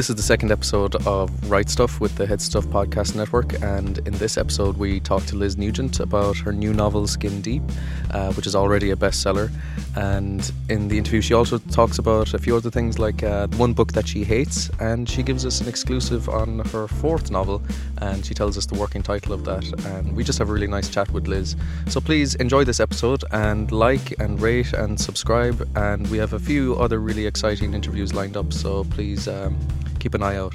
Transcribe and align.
this 0.00 0.08
is 0.08 0.16
the 0.16 0.22
second 0.22 0.50
episode 0.50 0.94
of 1.06 1.50
Right 1.50 1.68
Stuff 1.68 2.00
with 2.00 2.16
the 2.16 2.24
Headstuff 2.24 2.62
Podcast 2.62 3.14
Network, 3.14 3.60
and 3.60 3.98
in 4.08 4.14
this 4.14 4.38
episode, 4.38 4.78
we 4.78 4.98
talk 4.98 5.26
to 5.26 5.36
Liz 5.36 5.58
Nugent 5.58 6.00
about 6.00 6.38
her 6.38 6.54
new 6.54 6.72
novel 6.72 7.06
Skin 7.06 7.42
Deep, 7.42 7.62
uh, 8.10 8.32
which 8.32 8.46
is 8.46 8.56
already 8.56 8.92
a 8.92 8.96
bestseller. 8.96 9.52
And 9.96 10.50
in 10.70 10.88
the 10.88 10.96
interview, 10.96 11.20
she 11.20 11.34
also 11.34 11.58
talks 11.58 11.98
about 11.98 12.32
a 12.32 12.38
few 12.38 12.56
other 12.56 12.70
things 12.70 12.98
like 12.98 13.22
uh, 13.22 13.48
one 13.58 13.74
book 13.74 13.92
that 13.92 14.08
she 14.08 14.24
hates, 14.24 14.70
and 14.80 15.06
she 15.06 15.22
gives 15.22 15.44
us 15.44 15.60
an 15.60 15.68
exclusive 15.68 16.30
on 16.30 16.60
her 16.70 16.88
fourth 16.88 17.30
novel, 17.30 17.62
and 17.98 18.24
she 18.24 18.32
tells 18.32 18.56
us 18.56 18.64
the 18.64 18.76
working 18.76 19.02
title 19.02 19.34
of 19.34 19.44
that. 19.44 19.64
And 19.84 20.16
we 20.16 20.24
just 20.24 20.38
have 20.38 20.48
a 20.48 20.52
really 20.54 20.66
nice 20.66 20.88
chat 20.88 21.10
with 21.10 21.28
Liz. 21.28 21.56
So 21.88 22.00
please 22.00 22.36
enjoy 22.36 22.64
this 22.64 22.80
episode 22.80 23.22
and 23.32 23.70
like 23.70 24.18
and 24.18 24.40
rate 24.40 24.72
and 24.72 24.98
subscribe. 24.98 25.68
And 25.76 26.10
we 26.10 26.16
have 26.16 26.32
a 26.32 26.38
few 26.38 26.74
other 26.76 27.00
really 27.00 27.26
exciting 27.26 27.74
interviews 27.74 28.14
lined 28.14 28.38
up, 28.38 28.54
so 28.54 28.84
please. 28.84 29.28
Um, 29.28 29.58
keep 30.00 30.14
an 30.14 30.22
eye 30.22 30.36
out. 30.36 30.54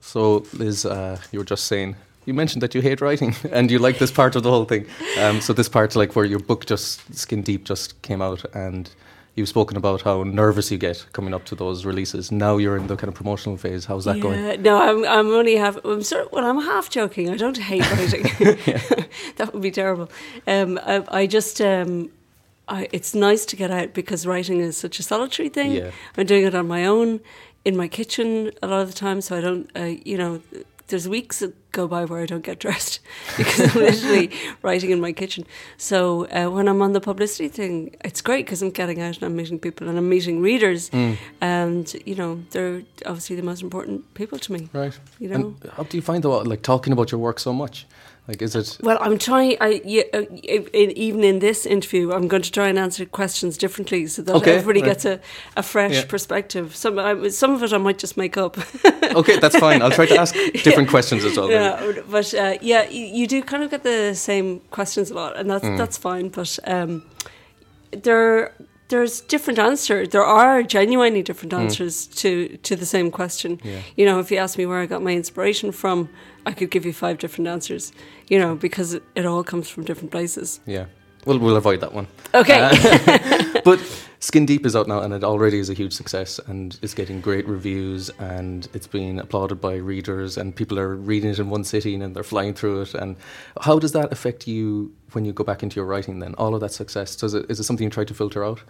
So, 0.00 0.44
Liz, 0.52 0.84
uh, 0.84 1.18
you 1.32 1.38
were 1.38 1.44
just 1.44 1.64
saying 1.64 1.96
you 2.26 2.34
mentioned 2.34 2.62
that 2.62 2.74
you 2.74 2.80
hate 2.80 3.00
writing 3.00 3.34
and 3.52 3.70
you 3.70 3.78
like 3.78 3.98
this 3.98 4.10
part 4.10 4.36
of 4.36 4.42
the 4.42 4.50
whole 4.50 4.64
thing. 4.64 4.86
Um, 5.18 5.40
so 5.40 5.52
this 5.52 5.68
part, 5.68 5.94
like 5.96 6.16
where 6.16 6.24
your 6.24 6.38
book 6.38 6.66
just 6.66 7.14
skin 7.14 7.42
deep 7.42 7.64
just 7.64 8.00
came 8.02 8.22
out, 8.22 8.44
and 8.54 8.90
you've 9.34 9.48
spoken 9.48 9.76
about 9.76 10.02
how 10.02 10.22
nervous 10.22 10.70
you 10.70 10.78
get 10.78 11.04
coming 11.12 11.34
up 11.34 11.44
to 11.46 11.54
those 11.54 11.84
releases. 11.84 12.32
Now 12.32 12.56
you're 12.56 12.76
in 12.76 12.86
the 12.86 12.96
kind 12.96 13.08
of 13.08 13.14
promotional 13.14 13.56
phase. 13.56 13.84
How's 13.84 14.04
that 14.04 14.16
yeah, 14.16 14.22
going? 14.22 14.62
No, 14.62 14.80
I'm 14.80 15.04
I'm 15.04 15.32
only 15.32 15.56
half. 15.56 15.76
I'm 15.84 16.02
sort 16.02 16.26
of, 16.26 16.32
well, 16.32 16.46
I'm 16.46 16.60
half 16.60 16.90
joking. 16.90 17.30
I 17.30 17.36
don't 17.36 17.58
hate 17.58 17.88
writing. 17.92 18.22
that 19.36 19.50
would 19.52 19.62
be 19.62 19.70
terrible. 19.70 20.10
Um, 20.46 20.78
I, 20.82 21.04
I 21.08 21.26
just. 21.26 21.60
Um, 21.60 22.10
I, 22.66 22.88
it's 22.92 23.14
nice 23.14 23.44
to 23.44 23.56
get 23.56 23.70
out 23.70 23.92
because 23.92 24.26
writing 24.26 24.58
is 24.58 24.74
such 24.74 24.98
a 24.98 25.02
solitary 25.02 25.50
thing. 25.50 25.72
Yeah. 25.72 25.90
I'm 26.16 26.24
doing 26.24 26.44
it 26.44 26.54
on 26.54 26.66
my 26.66 26.86
own 26.86 27.20
in 27.64 27.76
my 27.76 27.88
kitchen 27.88 28.50
a 28.62 28.66
lot 28.66 28.82
of 28.82 28.88
the 28.88 28.94
time, 28.94 29.20
so 29.20 29.36
I 29.36 29.40
don't, 29.40 29.70
uh, 29.76 29.94
you 30.04 30.18
know, 30.18 30.42
there's 30.88 31.08
weeks 31.08 31.38
that 31.38 31.54
go 31.72 31.88
by 31.88 32.04
where 32.04 32.20
I 32.20 32.26
don't 32.26 32.44
get 32.44 32.58
dressed 32.64 33.00
because 33.36 33.74
I'm 33.74 33.82
literally 33.82 34.30
writing 34.62 34.90
in 34.90 35.00
my 35.00 35.12
kitchen. 35.12 35.46
So 35.76 36.26
uh, 36.26 36.50
when 36.50 36.68
I'm 36.68 36.82
on 36.82 36.92
the 36.92 37.00
publicity 37.00 37.48
thing, 37.48 37.96
it's 38.04 38.20
great 38.20 38.44
because 38.44 38.62
I'm 38.62 38.70
getting 38.70 39.00
out 39.00 39.14
and 39.16 39.24
I'm 39.24 39.36
meeting 39.36 39.58
people 39.58 39.88
and 39.88 39.96
I'm 39.96 40.08
meeting 40.08 40.40
readers, 40.40 40.90
mm. 40.90 41.16
and 41.40 41.94
you 42.04 42.14
know 42.14 42.42
they're 42.50 42.82
obviously 43.06 43.36
the 43.36 43.42
most 43.42 43.62
important 43.62 44.12
people 44.14 44.38
to 44.38 44.52
me. 44.52 44.68
Right. 44.72 44.98
You 45.18 45.28
know. 45.28 45.34
And 45.34 45.70
how 45.76 45.84
do 45.84 45.96
you 45.96 46.02
find 46.02 46.22
though, 46.22 46.38
like 46.38 46.62
talking 46.62 46.92
about 46.92 47.10
your 47.10 47.20
work 47.20 47.40
so 47.40 47.52
much? 47.52 47.86
Like, 48.26 48.40
is 48.40 48.56
it? 48.56 48.78
Well, 48.80 48.96
I'm 49.02 49.18
trying. 49.18 49.58
I 49.60 49.82
yeah, 49.84 50.04
uh, 50.14 50.22
even 50.48 51.22
in 51.22 51.40
this 51.40 51.66
interview, 51.66 52.10
I'm 52.10 52.26
going 52.26 52.40
to 52.40 52.50
try 52.50 52.68
and 52.68 52.78
answer 52.78 53.04
questions 53.04 53.58
differently 53.58 54.06
so 54.06 54.22
that 54.22 54.34
okay, 54.36 54.54
everybody 54.54 54.80
right. 54.80 54.92
gets 54.92 55.04
a, 55.04 55.20
a 55.58 55.62
fresh 55.62 55.92
yeah. 55.92 56.04
perspective. 56.06 56.74
Some 56.74 56.98
I, 56.98 57.28
some 57.28 57.52
of 57.52 57.62
it 57.62 57.74
I 57.74 57.78
might 57.78 57.98
just 57.98 58.16
make 58.16 58.38
up. 58.38 58.56
okay, 59.04 59.38
that's 59.38 59.58
fine. 59.58 59.82
I'll 59.82 59.90
try 59.90 60.06
to 60.06 60.16
ask 60.16 60.34
different 60.64 60.88
yeah. 60.88 60.96
questions 60.96 61.22
as 61.22 61.36
well. 61.36 61.50
Yeah, 61.50 62.00
but 62.08 62.32
uh, 62.32 62.56
yeah, 62.62 62.88
you, 62.88 63.04
you, 63.04 63.26
do 63.26 63.42
kind 63.42 63.62
of 63.62 63.70
get 63.70 63.82
the 63.82 64.14
same 64.14 64.60
questions 64.70 65.10
a 65.10 65.14
lot, 65.14 65.36
and 65.36 65.50
that's 65.50 65.64
mm. 65.64 65.76
that's 65.76 65.98
fine. 65.98 66.30
But 66.30 66.58
um, 66.64 67.04
there 67.92 68.54
there's 68.88 69.20
different 69.22 69.58
answers. 69.58 70.10
There 70.10 70.24
are 70.24 70.62
genuinely 70.62 71.22
different 71.22 71.52
answers 71.52 72.06
mm. 72.06 72.14
to 72.16 72.56
to 72.58 72.76
the 72.76 72.86
same 72.86 73.10
question. 73.10 73.60
Yeah. 73.62 73.80
You 73.96 74.04
know, 74.04 74.20
if 74.20 74.30
you 74.30 74.38
ask 74.38 74.58
me 74.58 74.66
where 74.66 74.80
I 74.80 74.86
got 74.86 75.02
my 75.02 75.12
inspiration 75.12 75.72
from, 75.72 76.08
I 76.46 76.52
could 76.52 76.70
give 76.70 76.84
you 76.84 76.92
five 76.92 77.18
different 77.18 77.48
answers. 77.48 77.92
You 78.28 78.38
know, 78.38 78.54
because 78.54 78.94
it, 78.94 79.02
it 79.14 79.26
all 79.26 79.44
comes 79.44 79.68
from 79.68 79.84
different 79.84 80.10
places. 80.10 80.60
Yeah. 80.66 80.86
Well, 81.26 81.38
we'll 81.38 81.56
avoid 81.56 81.80
that 81.80 81.92
one. 81.92 82.06
Okay. 82.34 82.58
Uh, 82.60 83.60
but 83.64 83.80
Skin 84.24 84.46
Deep 84.46 84.64
is 84.64 84.74
out 84.74 84.88
now, 84.88 85.00
and 85.00 85.12
it 85.12 85.22
already 85.22 85.58
is 85.58 85.68
a 85.68 85.74
huge 85.74 85.92
success, 85.92 86.40
and 86.46 86.78
it's 86.80 86.94
getting 86.94 87.20
great 87.20 87.46
reviews, 87.46 88.08
and 88.18 88.66
it's 88.72 88.86
being 88.86 89.18
applauded 89.18 89.60
by 89.60 89.74
readers, 89.74 90.38
and 90.38 90.56
people 90.56 90.78
are 90.78 90.96
reading 90.96 91.28
it 91.28 91.38
in 91.38 91.50
one 91.50 91.62
sitting, 91.62 92.02
and 92.02 92.16
they're 92.16 92.22
flying 92.22 92.54
through 92.54 92.80
it. 92.80 92.94
And 92.94 93.16
how 93.60 93.78
does 93.78 93.92
that 93.92 94.12
affect 94.12 94.48
you 94.48 94.94
when 95.12 95.26
you 95.26 95.34
go 95.34 95.44
back 95.44 95.62
into 95.62 95.76
your 95.76 95.84
writing? 95.84 96.20
Then 96.20 96.34
all 96.36 96.54
of 96.54 96.62
that 96.62 96.72
success, 96.72 97.14
does 97.16 97.34
it 97.34 97.44
is 97.50 97.60
it 97.60 97.64
something 97.64 97.84
you 97.84 97.90
try 97.90 98.04
to 98.04 98.14
filter 98.14 98.42
out? 98.42 98.62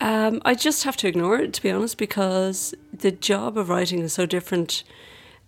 Um, 0.00 0.40
I 0.44 0.54
just 0.54 0.84
have 0.84 0.96
to 0.98 1.06
ignore 1.06 1.36
it, 1.36 1.52
to 1.52 1.62
be 1.62 1.70
honest, 1.70 1.98
because 1.98 2.74
the 2.92 3.12
job 3.12 3.58
of 3.58 3.68
writing 3.68 4.00
is 4.00 4.14
so 4.14 4.24
different. 4.24 4.84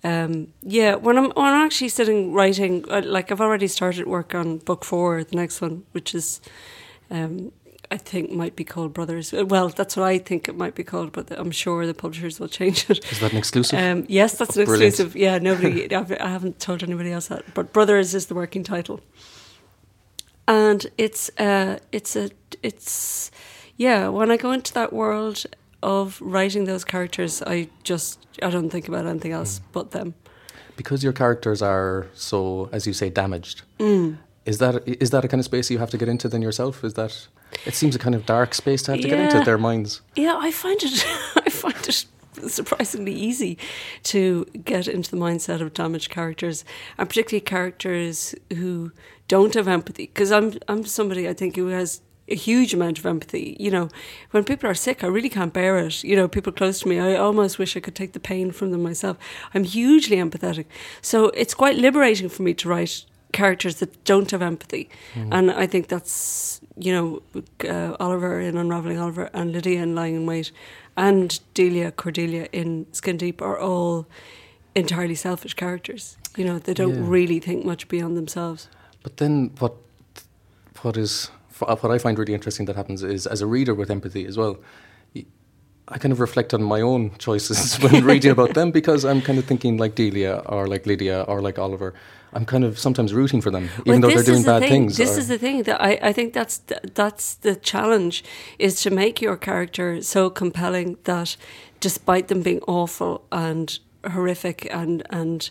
Um, 0.06 0.52
yeah, 0.62 0.94
when 0.94 1.18
I'm 1.18 1.30
when 1.30 1.46
I'm 1.46 1.66
actually 1.66 1.88
sitting 1.88 2.32
writing, 2.32 2.84
uh, 2.88 3.02
like 3.04 3.32
I've 3.32 3.40
already 3.40 3.66
started 3.66 4.06
work 4.06 4.36
on 4.36 4.58
book 4.58 4.84
four, 4.84 5.24
the 5.24 5.34
next 5.34 5.60
one, 5.60 5.82
which 5.90 6.14
is, 6.14 6.40
um, 7.10 7.50
I 7.90 7.96
think 7.96 8.30
might 8.30 8.54
be 8.54 8.62
called 8.62 8.94
Brothers. 8.94 9.34
Uh, 9.34 9.44
well, 9.44 9.68
that's 9.68 9.96
what 9.96 10.06
I 10.06 10.18
think 10.18 10.48
it 10.48 10.56
might 10.56 10.76
be 10.76 10.84
called, 10.84 11.10
but 11.10 11.32
I'm 11.32 11.50
sure 11.50 11.88
the 11.88 11.94
publishers 11.94 12.38
will 12.38 12.46
change 12.46 12.88
it. 12.88 13.04
Is 13.10 13.18
that 13.18 13.32
an 13.32 13.38
exclusive? 13.38 13.80
Um, 13.80 14.06
yes, 14.08 14.38
that's 14.38 14.56
oh, 14.56 14.60
an 14.60 14.66
brilliant. 14.66 14.94
exclusive. 14.94 15.16
Yeah, 15.16 15.38
nobody. 15.38 15.92
I've, 15.96 16.12
I 16.12 16.28
haven't 16.28 16.60
told 16.60 16.84
anybody 16.84 17.10
else 17.10 17.26
that, 17.26 17.42
but 17.52 17.72
Brothers 17.72 18.14
is 18.14 18.26
the 18.26 18.36
working 18.36 18.62
title, 18.62 19.00
and 20.46 20.86
it's 20.96 21.32
uh, 21.36 21.80
it's 21.90 22.14
a 22.14 22.30
it's 22.62 23.32
yeah. 23.76 24.06
When 24.06 24.30
I 24.30 24.36
go 24.36 24.52
into 24.52 24.72
that 24.74 24.92
world 24.92 25.46
of 25.82 26.20
writing 26.20 26.64
those 26.64 26.84
characters, 26.84 27.42
I 27.42 27.68
just 27.82 28.26
I 28.42 28.50
don't 28.50 28.70
think 28.70 28.88
about 28.88 29.06
anything 29.06 29.32
else 29.32 29.58
mm. 29.58 29.62
but 29.72 29.90
them. 29.90 30.14
Because 30.76 31.02
your 31.02 31.12
characters 31.12 31.62
are 31.62 32.06
so, 32.14 32.68
as 32.70 32.86
you 32.86 32.92
say, 32.92 33.08
damaged. 33.08 33.62
Mm. 33.78 34.18
Is 34.44 34.58
that 34.58 34.86
is 34.86 35.10
that 35.10 35.24
a 35.24 35.28
kind 35.28 35.40
of 35.40 35.44
space 35.44 35.70
you 35.70 35.78
have 35.78 35.90
to 35.90 35.98
get 35.98 36.08
into 36.08 36.28
then 36.28 36.42
yourself? 36.42 36.84
Is 36.84 36.94
that 36.94 37.26
it 37.64 37.74
seems 37.74 37.96
a 37.96 37.98
kind 37.98 38.14
of 38.14 38.26
dark 38.26 38.54
space 38.54 38.82
to 38.82 38.92
have 38.92 39.00
to 39.00 39.08
yeah. 39.08 39.16
get 39.16 39.32
into 39.32 39.44
their 39.44 39.58
minds? 39.58 40.02
Yeah, 40.14 40.36
I 40.38 40.50
find 40.50 40.80
it. 40.82 41.06
I 41.36 41.50
find 41.50 41.76
it 41.88 42.04
surprisingly 42.48 43.12
easy 43.12 43.58
to 44.02 44.44
get 44.64 44.86
into 44.86 45.10
the 45.10 45.16
mindset 45.16 45.60
of 45.60 45.72
damaged 45.72 46.10
characters, 46.10 46.64
and 46.98 47.08
particularly 47.08 47.40
characters 47.40 48.34
who 48.54 48.92
don't 49.28 49.54
have 49.54 49.68
empathy. 49.68 50.06
Because 50.06 50.30
I'm 50.30 50.54
I'm 50.68 50.84
somebody 50.84 51.28
I 51.28 51.34
think 51.34 51.56
who 51.56 51.68
has 51.68 52.00
a 52.28 52.34
huge 52.34 52.74
amount 52.74 52.98
of 52.98 53.06
empathy. 53.06 53.56
You 53.60 53.70
know, 53.70 53.88
when 54.32 54.44
people 54.44 54.68
are 54.68 54.74
sick, 54.74 55.04
I 55.04 55.06
really 55.06 55.28
can't 55.28 55.52
bear 55.52 55.78
it. 55.78 56.02
You 56.02 56.16
know, 56.16 56.28
people 56.28 56.52
close 56.52 56.80
to 56.80 56.88
me, 56.88 56.98
I 56.98 57.16
almost 57.16 57.58
wish 57.58 57.76
I 57.76 57.80
could 57.80 57.94
take 57.94 58.12
the 58.12 58.20
pain 58.20 58.50
from 58.50 58.70
them 58.72 58.82
myself. 58.82 59.16
I'm 59.54 59.64
hugely 59.64 60.16
empathetic. 60.16 60.66
So 61.02 61.26
it's 61.28 61.54
quite 61.54 61.76
liberating 61.76 62.28
for 62.28 62.42
me 62.42 62.54
to 62.54 62.68
write 62.68 63.04
characters 63.32 63.76
that 63.76 64.04
don't 64.04 64.30
have 64.30 64.42
empathy. 64.42 64.88
Mm. 65.14 65.28
And 65.32 65.50
I 65.50 65.66
think 65.66 65.88
that's, 65.88 66.60
you 66.76 66.92
know, 66.92 67.22
uh, 67.68 67.96
Oliver 68.00 68.40
in 68.40 68.56
Unraveling 68.56 68.98
Oliver 68.98 69.30
and 69.32 69.52
Lydia 69.52 69.82
in 69.82 69.94
Lying 69.94 70.16
in 70.16 70.26
Wait 70.26 70.52
and 70.96 71.38
Delia 71.54 71.92
Cordelia 71.92 72.48
in 72.52 72.86
Skin 72.92 73.18
Deep 73.18 73.42
are 73.42 73.58
all 73.58 74.06
entirely 74.74 75.14
selfish 75.14 75.54
characters. 75.54 76.16
You 76.36 76.44
know, 76.44 76.58
they 76.58 76.74
don't 76.74 76.94
Yeah. 76.94 77.10
really 77.10 77.40
think 77.40 77.64
much 77.64 77.88
beyond 77.88 78.16
themselves. 78.16 78.68
But 79.02 79.16
then 79.18 79.50
what 79.58 79.74
what 80.82 80.96
is 80.96 81.30
what 81.60 81.90
I 81.90 81.98
find 81.98 82.18
really 82.18 82.34
interesting 82.34 82.66
that 82.66 82.76
happens 82.76 83.02
is 83.02 83.26
as 83.26 83.40
a 83.42 83.46
reader 83.46 83.74
with 83.74 83.90
empathy 83.90 84.26
as 84.26 84.36
well. 84.36 84.58
I 85.88 85.98
kind 85.98 86.10
of 86.12 86.18
reflect 86.18 86.52
on 86.52 86.62
my 86.64 86.80
own 86.80 87.12
choices 87.18 87.76
when 87.82 88.04
reading 88.04 88.32
about 88.32 88.54
them 88.54 88.72
because 88.72 89.04
I'm 89.04 89.22
kind 89.22 89.38
of 89.38 89.44
thinking 89.44 89.76
like 89.76 89.94
Delia 89.94 90.42
or 90.46 90.66
like 90.66 90.84
Lydia 90.84 91.22
or 91.28 91.40
like 91.40 91.58
Oliver. 91.60 91.94
I'm 92.32 92.44
kind 92.44 92.64
of 92.64 92.76
sometimes 92.76 93.14
rooting 93.14 93.40
for 93.40 93.50
them, 93.52 93.64
even 93.86 94.00
Well, 94.00 94.00
though 94.00 94.14
they're 94.16 94.24
doing 94.24 94.42
the 94.42 94.48
bad 94.50 94.62
thing. 94.62 94.70
things. 94.88 94.96
This 94.96 95.16
or- 95.16 95.20
is 95.20 95.28
the 95.28 95.38
thing 95.38 95.62
that 95.62 95.80
I, 95.80 95.92
I 96.02 96.12
think 96.12 96.32
that's 96.34 96.58
the, 96.58 96.80
that's 96.92 97.36
the 97.36 97.54
challenge 97.54 98.24
is 98.58 98.80
to 98.82 98.90
make 98.90 99.22
your 99.22 99.36
character 99.36 100.02
so 100.02 100.28
compelling 100.28 100.98
that 101.04 101.36
despite 101.78 102.26
them 102.28 102.42
being 102.42 102.60
awful 102.66 103.24
and 103.30 103.78
horrific 104.10 104.66
and 104.74 105.02
and 105.10 105.50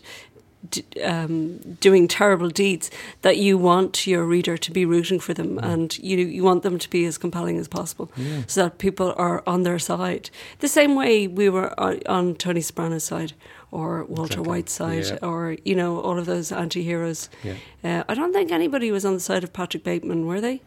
d- 0.70 0.84
um, 1.02 1.58
doing 1.80 2.08
terrible 2.08 2.48
deeds, 2.48 2.90
that 3.22 3.36
you 3.36 3.58
want 3.58 4.06
your 4.06 4.24
reader 4.24 4.56
to 4.56 4.70
be 4.72 4.84
rooting 4.84 5.20
for 5.20 5.34
them 5.34 5.58
and 5.58 5.98
you 5.98 6.18
you 6.18 6.42
want 6.44 6.62
them 6.62 6.78
to 6.78 6.90
be 6.90 7.04
as 7.06 7.18
compelling 7.18 7.58
as 7.58 7.68
possible, 7.68 8.10
Yeah. 8.16 8.42
so 8.46 8.62
that 8.64 8.78
people 8.78 9.14
are 9.16 9.42
on 9.46 9.62
their 9.62 9.78
side. 9.78 10.30
The 10.60 10.68
same 10.68 10.94
way 10.94 11.26
we 11.28 11.48
were 11.48 11.78
on, 11.80 12.00
on 12.06 12.34
Tony 12.34 12.60
Soprano's 12.60 13.04
side 13.04 13.32
or 13.70 14.04
Walter 14.04 14.40
Exactly. 14.40 14.48
White's 14.48 14.72
side 14.72 15.04
Yeah. 15.06 15.28
or 15.28 15.56
you 15.64 15.74
know 15.74 16.00
all 16.00 16.18
of 16.18 16.26
those 16.26 16.52
anti-heroes. 16.52 17.28
Yeah. 17.44 17.54
Uh, 17.84 18.02
I 18.08 18.14
don't 18.14 18.32
think 18.32 18.50
anybody 18.52 18.90
was 18.92 19.04
on 19.04 19.14
the 19.14 19.20
side 19.20 19.44
of 19.44 19.52
Patrick 19.52 19.84
Bateman, 19.84 20.26
were 20.26 20.40
they? 20.40 20.60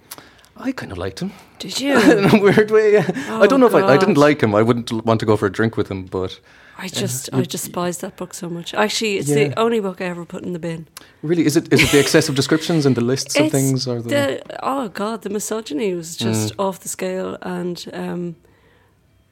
I 0.61 0.71
kind 0.73 0.91
of 0.91 0.97
liked 0.97 1.19
him 1.21 1.31
Did 1.59 1.79
you? 1.79 1.97
in 2.17 2.35
a 2.35 2.39
weird 2.41 2.69
way. 2.71 2.91
yeah. 2.93 3.07
I 3.41 3.47
don't 3.47 3.59
know 3.61 3.67
if 3.67 3.73
I, 3.73 3.81
I 3.93 3.97
didn't 3.97 4.17
Oh, 4.17 4.21
like 4.21 4.41
him. 4.43 4.53
I 4.53 4.61
wouldn't 4.61 4.91
want 5.05 5.19
to 5.21 5.25
go 5.25 5.37
for 5.37 5.45
a 5.45 5.51
drink 5.51 5.77
with 5.77 5.87
him, 5.89 6.05
but 6.05 6.39
I 6.77 6.87
just, 6.89 7.29
I 7.33 7.39
you- 7.39 7.45
despise 7.45 7.97
that 7.99 8.17
book 8.17 8.33
so 8.33 8.49
much. 8.49 8.73
Actually, 8.73 9.17
it's 9.19 9.29
Yeah. 9.29 9.47
the 9.49 9.59
only 9.59 9.79
book 9.79 10.01
I 10.01 10.05
ever 10.05 10.25
put 10.25 10.43
in 10.43 10.53
the 10.53 10.59
bin. 10.59 10.87
really, 11.23 11.45
is 11.45 11.55
it 11.55 11.71
is 11.73 11.81
it 11.83 11.91
the 11.91 11.99
excessive 11.99 12.35
descriptions 12.35 12.85
and 12.85 12.95
the 12.95 13.01
lists 13.01 13.35
of 13.37 13.45
It's 13.45 13.51
things, 13.53 13.87
or 13.87 14.01
the, 14.01 14.09
The 14.09 14.41
oh 14.63 14.89
god, 14.89 15.21
the 15.21 15.29
misogyny 15.29 15.93
was 15.95 16.15
just 16.17 16.53
Mm. 16.53 16.65
off 16.65 16.79
the 16.79 16.89
scale, 16.89 17.37
and 17.41 17.85
um, 17.93 18.35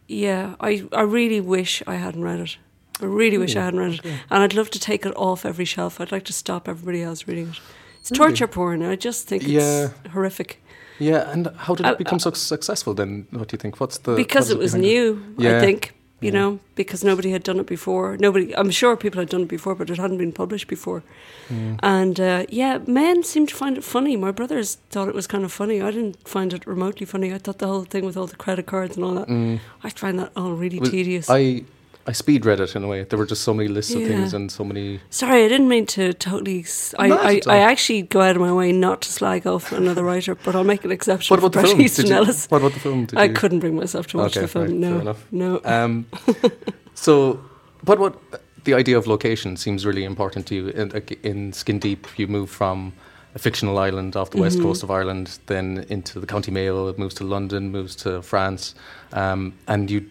yeah, 0.08 0.56
I, 0.60 0.88
I 0.94 1.02
really 1.02 1.42
wish 1.42 1.84
I 1.88 1.96
hadn't 1.96 2.24
read 2.24 2.40
it. 2.40 2.58
I 3.02 3.06
really 3.06 3.38
wish 3.38 3.56
I 3.56 3.64
hadn't 3.64 3.80
read 3.80 3.94
it, 3.94 4.00
Okay. 4.00 4.20
and 4.32 4.44
I'd 4.44 4.54
love 4.54 4.70
to 4.72 4.80
take 4.80 5.06
it 5.06 5.14
off 5.16 5.46
every 5.46 5.66
shelf. 5.66 6.00
I'd 6.02 6.12
like 6.12 6.26
to 6.26 6.34
stop 6.34 6.68
everybody 6.68 7.04
else 7.04 7.28
reading 7.28 7.50
it. 7.50 7.60
It's 8.00 8.10
torture 8.10 8.48
porn. 8.48 8.82
I 8.84 8.96
just 8.96 9.28
think 9.28 9.44
Yeah. 9.46 9.90
it's 10.04 10.14
horrific 10.14 10.62
Yeah, 11.00 11.32
and 11.32 11.48
how 11.58 11.76
did 11.76 11.86
I- 11.86 11.92
it 11.92 11.98
become 11.98 12.20
so 12.20 12.32
successful 12.32 12.94
then? 12.94 13.28
What 13.32 13.48
do 13.50 13.54
you 13.56 13.60
think? 13.60 13.80
What's 13.80 13.98
the 14.00 14.16
because 14.16 14.50
it 14.50 14.58
was 14.58 14.74
new. 14.76 15.22
Yeah. 15.38 15.58
I 15.58 15.60
think 15.60 15.94
you 16.20 16.32
know, 16.32 16.58
because 16.74 17.04
nobody 17.04 17.30
had 17.30 17.44
done 17.44 17.60
it 17.60 17.68
before. 17.68 18.18
Nobody, 18.18 18.52
I'm 18.58 18.72
sure 18.72 18.98
people 18.98 19.20
had 19.22 19.30
done 19.30 19.44
it 19.44 19.48
before, 19.50 19.76
but 19.76 19.88
it 19.92 19.98
hadn't 20.00 20.18
been 20.18 20.32
published 20.32 20.68
before. 20.68 21.04
Mm. 21.48 21.80
And 21.84 22.20
uh, 22.20 22.46
yeah, 22.50 22.80
men 22.88 23.22
seemed 23.22 23.50
to 23.50 23.56
find 23.56 23.78
it 23.78 23.84
funny. 23.84 24.18
My 24.18 24.32
brothers 24.32 24.80
thought 24.90 25.08
it 25.10 25.14
was 25.14 25.28
kind 25.28 25.44
of 25.44 25.52
funny. 25.52 25.80
I 25.80 25.92
didn't 25.92 26.28
find 26.28 26.54
it 26.54 26.66
remotely 26.66 27.06
funny. 27.06 27.32
I 27.32 27.38
thought 27.38 27.60
the 27.60 27.68
whole 27.68 27.84
thing 27.84 28.04
with 28.04 28.18
all 28.18 28.26
the 28.26 28.36
credit 28.36 28.66
cards 28.66 28.96
and 28.98 29.06
all 29.06 29.14
that, 29.14 29.28
Mm. 29.28 29.60
I 29.84 29.90
find 29.92 30.18
that 30.18 30.32
all 30.36 30.54
really 30.54 30.80
Well, 30.80 30.90
tedious. 30.90 31.30
I 31.30 31.66
I 32.08 32.14
speed 32.14 32.46
read 32.46 32.62
it 32.62 32.74
in 32.76 32.84
a 32.84 32.88
way. 32.88 33.04
There 33.04 33.20
were 33.20 33.26
just 33.26 33.42
so 33.44 33.54
many 33.54 33.68
lists 33.68 33.94
of 33.94 34.02
things 34.02 34.34
and 34.34 34.50
so 34.50 34.64
many. 34.64 35.02
Sorry, 35.10 35.44
I 35.44 35.50
didn't 35.50 35.68
mean 35.68 35.86
to 35.88 36.14
totally. 36.14 36.62
s- 36.62 36.96
I, 36.98 37.10
I, 37.12 37.36
at 37.36 37.48
all. 37.48 37.54
I 37.54 37.58
actually 37.58 38.04
go 38.04 38.22
out 38.22 38.36
of 38.38 38.42
my 38.42 38.54
way 38.54 38.72
not 38.72 39.02
to 39.02 39.12
slag 39.12 39.46
off 39.46 39.74
another 39.74 40.04
writer, 40.06 40.34
but 40.36 40.56
I'll 40.56 40.64
make 40.64 40.86
an 40.86 40.92
exception 40.92 41.34
What 41.34 41.40
about 41.40 41.54
for 41.54 41.62
the 41.64 41.68
film? 41.68 41.82
Easton 41.82 42.12
Ellis. 42.12 42.48
what 42.50 42.60
about 42.60 42.74
the 42.74 42.80
film? 42.80 43.06
Did 43.06 43.20
I 43.20 43.26
you? 43.26 43.34
couldn't 43.34 43.60
bring 43.60 43.76
myself 43.76 44.08
to 44.08 44.18
watch 44.20 44.38
Okay, 44.38 44.42
the 44.46 44.48
film. 44.48 44.66
right, 44.66 44.74
no, 44.74 45.16
no. 45.32 45.62
Um, 45.66 46.06
so, 46.94 47.40
but 47.84 48.00
what 48.00 48.16
the 48.64 48.74
idea 48.74 48.98
of 48.98 49.06
location 49.08 49.58
seems 49.58 49.86
really 49.86 50.04
important 50.04 50.48
to 50.48 50.56
you. 50.56 50.68
In, 50.70 50.92
in 51.24 51.54
Skin 51.54 51.80
Deep, 51.80 52.08
you 52.18 52.28
move 52.28 52.50
from 52.50 52.94
a 53.36 53.40
fictional 53.40 53.78
island 53.78 54.16
off 54.16 54.30
the 54.32 54.40
west 54.42 54.58
Mhm. 54.60 54.64
coast 54.64 54.84
of 54.84 54.90
Ireland, 54.92 55.40
then 55.48 55.86
into 55.90 56.20
the 56.20 56.26
County 56.26 56.52
Mayo. 56.52 56.88
It 56.88 56.98
moves 56.98 57.16
to 57.16 57.24
London, 57.24 57.70
moves 57.72 57.96
to 57.98 58.22
France, 58.22 58.76
um, 59.14 59.54
and 59.68 59.92
you. 59.92 60.06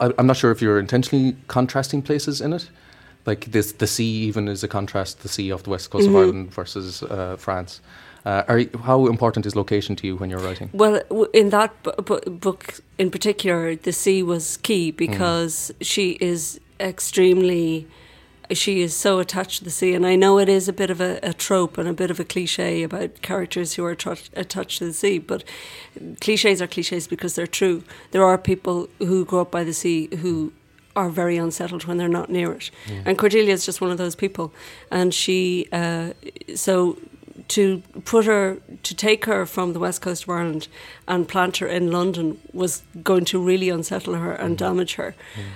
I, 0.00 0.12
I'm 0.18 0.26
not 0.26 0.36
sure 0.36 0.50
if 0.50 0.60
you're 0.62 0.78
intentionally 0.78 1.36
contrasting 1.46 2.02
places 2.02 2.40
in 2.40 2.52
it. 2.52 2.68
Like 3.26 3.46
this, 3.52 3.72
the 3.72 3.86
sea 3.86 4.10
even 4.28 4.48
is 4.48 4.64
a 4.64 4.68
contrast. 4.68 5.20
The 5.20 5.28
sea 5.28 5.52
off 5.52 5.62
the 5.62 5.70
west 5.70 5.90
coast 5.90 6.06
Mhm. 6.06 6.10
of 6.10 6.16
Ireland 6.16 6.54
versus 6.54 7.02
uh, 7.02 7.36
France. 7.38 7.80
Uh, 8.24 8.42
are 8.48 8.60
how 8.84 9.06
important 9.06 9.46
is 9.46 9.54
location 9.56 9.96
to 9.96 10.06
you 10.06 10.16
when 10.16 10.28
you're 10.30 10.40
writing? 10.40 10.68
Well, 10.72 11.00
w- 11.08 11.28
in 11.32 11.50
that 11.50 11.70
bu- 11.82 12.02
bu- 12.02 12.30
book 12.30 12.80
in 12.98 13.10
particular, 13.10 13.76
the 13.76 13.92
sea 13.92 14.22
was 14.22 14.58
key 14.58 14.90
because 14.90 15.72
she 15.80 16.16
is 16.20 16.60
extremely. 16.78 17.86
She 18.52 18.80
is 18.80 18.94
so 18.94 19.18
attached 19.18 19.58
to 19.58 19.64
the 19.64 19.70
sea, 19.70 19.94
and 19.94 20.06
I 20.06 20.16
know 20.16 20.38
it 20.38 20.48
is 20.48 20.68
a 20.68 20.72
bit 20.72 20.90
of 20.90 21.00
a, 21.00 21.18
a 21.22 21.32
trope 21.32 21.78
and 21.78 21.88
a 21.88 21.92
bit 21.92 22.10
of 22.10 22.18
a 22.18 22.24
cliche 22.24 22.82
about 22.82 23.22
characters 23.22 23.74
who 23.74 23.84
are 23.84 23.92
attach- 23.92 24.30
attached 24.34 24.78
to 24.78 24.86
the 24.86 24.92
sea. 24.92 25.18
But 25.18 25.44
cliches 26.20 26.60
are 26.60 26.66
cliches 26.66 27.06
because 27.06 27.34
they're 27.34 27.46
true. 27.46 27.84
There 28.10 28.24
are 28.24 28.38
people 28.38 28.88
who 28.98 29.24
grow 29.24 29.42
up 29.42 29.50
by 29.50 29.64
the 29.64 29.72
sea 29.72 30.08
who 30.16 30.52
are 30.96 31.08
very 31.08 31.36
unsettled 31.36 31.84
when 31.84 31.98
they're 31.98 32.08
not 32.08 32.30
near 32.30 32.52
it, 32.52 32.70
and 33.04 33.16
Cordelia 33.16 33.52
is 33.52 33.64
just 33.64 33.80
one 33.80 33.92
of 33.92 33.98
those 33.98 34.16
people. 34.16 34.52
And 34.90 35.14
she, 35.14 35.68
uh, 35.72 36.12
so 36.54 36.98
to 37.48 37.82
put 38.04 38.26
her 38.26 38.58
to 38.82 38.94
take 38.94 39.24
her 39.24 39.46
from 39.46 39.72
the 39.72 39.78
west 39.78 40.02
coast 40.02 40.24
of 40.24 40.30
Ireland 40.30 40.68
and 41.08 41.26
plant 41.26 41.56
her 41.58 41.66
in 41.66 41.90
London 41.90 42.38
was 42.52 42.82
going 43.02 43.24
to 43.26 43.40
really 43.42 43.68
unsettle 43.70 44.14
her 44.14 44.32
and 44.32 44.58
damage 44.58 44.94
her. 44.94 45.14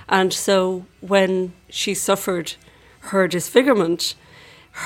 And 0.09 0.33
so 0.33 0.85
when 1.01 1.53
she 1.69 1.93
suffered 1.93 2.55
her 3.11 3.27
disfigurement, 3.27 4.15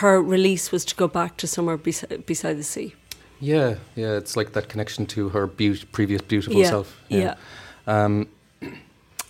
her 0.01 0.21
release 0.21 0.71
was 0.71 0.85
to 0.85 0.95
go 0.95 1.07
back 1.07 1.37
to 1.37 1.47
somewhere 1.47 1.77
besi- 1.77 2.25
beside 2.25 2.57
the 2.57 2.63
sea. 2.63 2.93
Yeah, 3.41 3.75
yeah, 3.95 4.17
it's 4.17 4.35
like 4.35 4.51
that 4.53 4.67
connection 4.69 5.05
to 5.07 5.29
her 5.29 5.47
beau- 5.47 5.85
previous 5.91 6.21
beautiful 6.21 6.59
Yeah, 6.59 6.69
self. 6.69 7.01
yeah. 7.09 7.35
Um, 7.87 8.27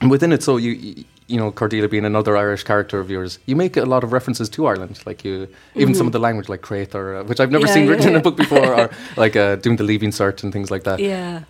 and 0.01 0.09
within 0.12 0.31
it, 0.31 0.44
so 0.44 0.57
you 0.57 0.71
you- 0.71 1.03
you 1.27 1.38
know 1.38 1.51
Cordelia 1.51 1.88
being 1.88 2.06
another 2.06 2.36
Irish 2.36 2.63
character 2.63 3.00
of 3.00 3.09
yours, 3.12 3.38
you 3.45 3.56
make 3.56 3.77
a 3.77 3.86
lot 3.86 4.03
of 4.03 4.12
references 4.12 4.50
to 4.50 4.65
Ireland, 4.65 5.00
like 5.06 5.24
you 5.24 5.47
even 5.75 5.94
some 5.94 6.07
of 6.07 6.13
the 6.13 6.19
language 6.19 6.50
like 6.50 6.62
Crate 6.63 6.95
or 6.95 7.18
uh, 7.18 7.24
which 7.24 7.39
I've 7.39 7.51
never 7.51 7.65
Mm-hmm. 7.65 7.68
Yeah, 7.68 7.74
seen 7.74 7.83
yeah, 7.86 7.91
written 7.91 8.09
in 8.09 8.15
a 8.15 8.21
book 8.21 8.36
before, 8.36 8.74
or 8.74 8.89
like 9.24 9.36
uh, 9.36 9.56
doing 9.57 9.77
the 9.77 9.83
leaving 9.83 10.09
cert 10.12 10.44
and 10.44 10.51
things 10.51 10.71
like 10.71 10.83
that. 10.86 11.00
Yeah. 11.00 11.44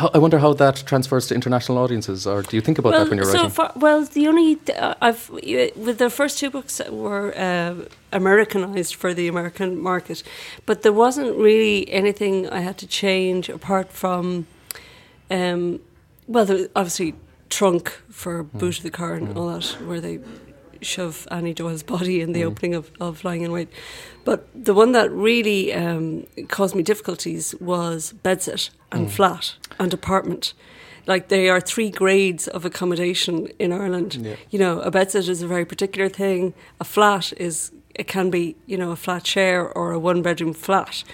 How, 0.00 0.10
I 0.12 0.18
wonder 0.18 0.38
how 0.38 0.52
that 0.54 0.76
transfers 0.86 1.26
to 1.28 1.34
international 1.34 1.78
audiences, 1.78 2.26
or 2.26 2.42
do 2.42 2.56
you 2.56 2.60
think 2.66 2.78
about 2.78 2.92
that 2.92 3.08
when 3.08 3.18
you're 3.18 3.26
so 3.26 3.32
writing? 3.34 3.50
far, 3.50 3.72
well, 3.76 4.04
the 4.04 4.26
only 4.26 4.58
uh, 4.76 4.94
I've 5.00 5.30
with 5.86 5.98
the 5.98 6.10
first 6.10 6.38
two 6.40 6.50
books 6.50 6.80
were 6.90 7.32
uh, 7.36 7.74
Americanized 8.12 8.94
for 8.96 9.14
the 9.14 9.28
American 9.28 9.78
market, 9.80 10.22
but 10.66 10.82
there 10.82 10.92
wasn't 10.92 11.36
really 11.38 11.88
anything 11.92 12.48
I 12.48 12.60
had 12.60 12.76
to 12.78 12.86
change 12.86 13.48
apart 13.48 13.92
from, 13.92 14.46
um, 15.30 15.80
well, 16.26 16.44
there, 16.44 16.68
obviously 16.74 17.14
trunk 17.48 17.84
for 18.10 18.42
Hmm. 18.42 18.58
boot 18.58 18.76
of 18.78 18.82
the 18.82 18.90
car 18.90 19.14
and 19.14 19.36
all 19.38 19.48
that, 19.54 19.66
where 19.86 20.00
they 20.00 20.18
shove 20.84 21.26
Annie 21.30 21.54
Doyle's 21.54 21.82
body 21.82 22.20
in 22.20 22.32
the 22.32 22.42
Hmm. 22.42 22.48
opening 22.48 22.74
of, 22.74 22.90
of 23.00 23.24
Lying 23.24 23.42
in 23.42 23.52
Wait. 23.52 23.68
But 24.24 24.46
the 24.54 24.74
one 24.74 24.92
that 24.92 25.10
really 25.10 25.72
um, 25.74 26.26
caused 26.48 26.74
me 26.74 26.82
difficulties 26.82 27.54
was 27.60 28.14
bedsit 28.24 28.70
and 28.92 29.10
flat 29.12 29.54
and 29.78 29.92
apartment. 29.92 30.54
Like 31.06 31.28
they 31.28 31.48
are 31.50 31.60
three 31.60 31.90
grades 31.90 32.48
of 32.48 32.64
accommodation 32.64 33.48
in 33.58 33.72
Ireland. 33.72 34.14
Yeah. 34.14 34.36
You 34.50 34.58
know, 34.58 34.80
a 34.80 34.90
bedsit 34.90 35.28
is 35.28 35.42
a 35.42 35.46
very 35.46 35.64
particular 35.66 36.08
thing. 36.08 36.54
A 36.80 36.84
flat 36.84 37.32
is 37.36 37.70
it 37.94 38.06
can 38.08 38.30
be 38.30 38.56
you 38.66 38.76
know 38.78 38.90
a 38.90 38.96
flat 38.96 39.26
share 39.26 39.68
or 39.76 39.92
a 39.92 39.98
one 39.98 40.22
bedroom 40.22 40.54
flat. 40.54 41.04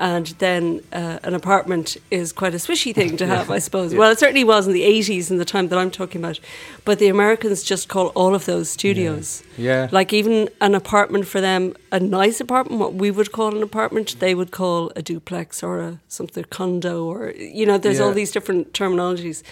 And 0.00 0.28
then 0.38 0.80
uh, 0.92 1.18
an 1.22 1.34
apartment 1.34 1.98
is 2.10 2.32
quite 2.32 2.54
a 2.54 2.56
swishy 2.58 2.94
thing 2.94 3.18
to 3.18 3.26
have, 3.34 3.50
I 3.50 3.58
suppose. 3.58 3.94
Well, 3.94 4.10
it 4.10 4.18
certainly 4.18 4.44
was 4.44 4.66
in 4.66 4.72
the 4.72 4.82
80s 4.82 5.30
in 5.30 5.36
the 5.36 5.44
time 5.44 5.68
that 5.68 5.78
I'm 5.78 5.90
talking 5.90 6.22
about. 6.22 6.40
But 6.86 6.98
the 6.98 7.08
Americans 7.08 7.62
just 7.62 7.88
call 7.88 8.06
all 8.14 8.34
of 8.34 8.46
those 8.46 8.70
studios. 8.70 9.44
yeah, 9.58 9.88
Like 9.92 10.14
even 10.14 10.48
an 10.62 10.74
apartment 10.74 11.26
for 11.26 11.42
them, 11.42 11.74
a 11.92 12.00
nice 12.00 12.40
apartment, 12.40 12.80
what 12.80 12.94
we 12.94 13.10
would 13.10 13.30
call 13.30 13.54
an 13.54 13.62
apartment, 13.62 14.16
they 14.20 14.34
would 14.34 14.50
call 14.50 14.90
a 14.96 15.02
duplex 15.02 15.62
or 15.62 15.80
a 15.80 16.00
something 16.08 16.44
condo 16.50 17.04
or 17.04 17.32
you 17.36 17.66
know, 17.66 17.76
there's 17.78 18.00
all 18.00 18.12
these 18.14 18.32
different 18.32 18.72
terminologies. 18.72 19.42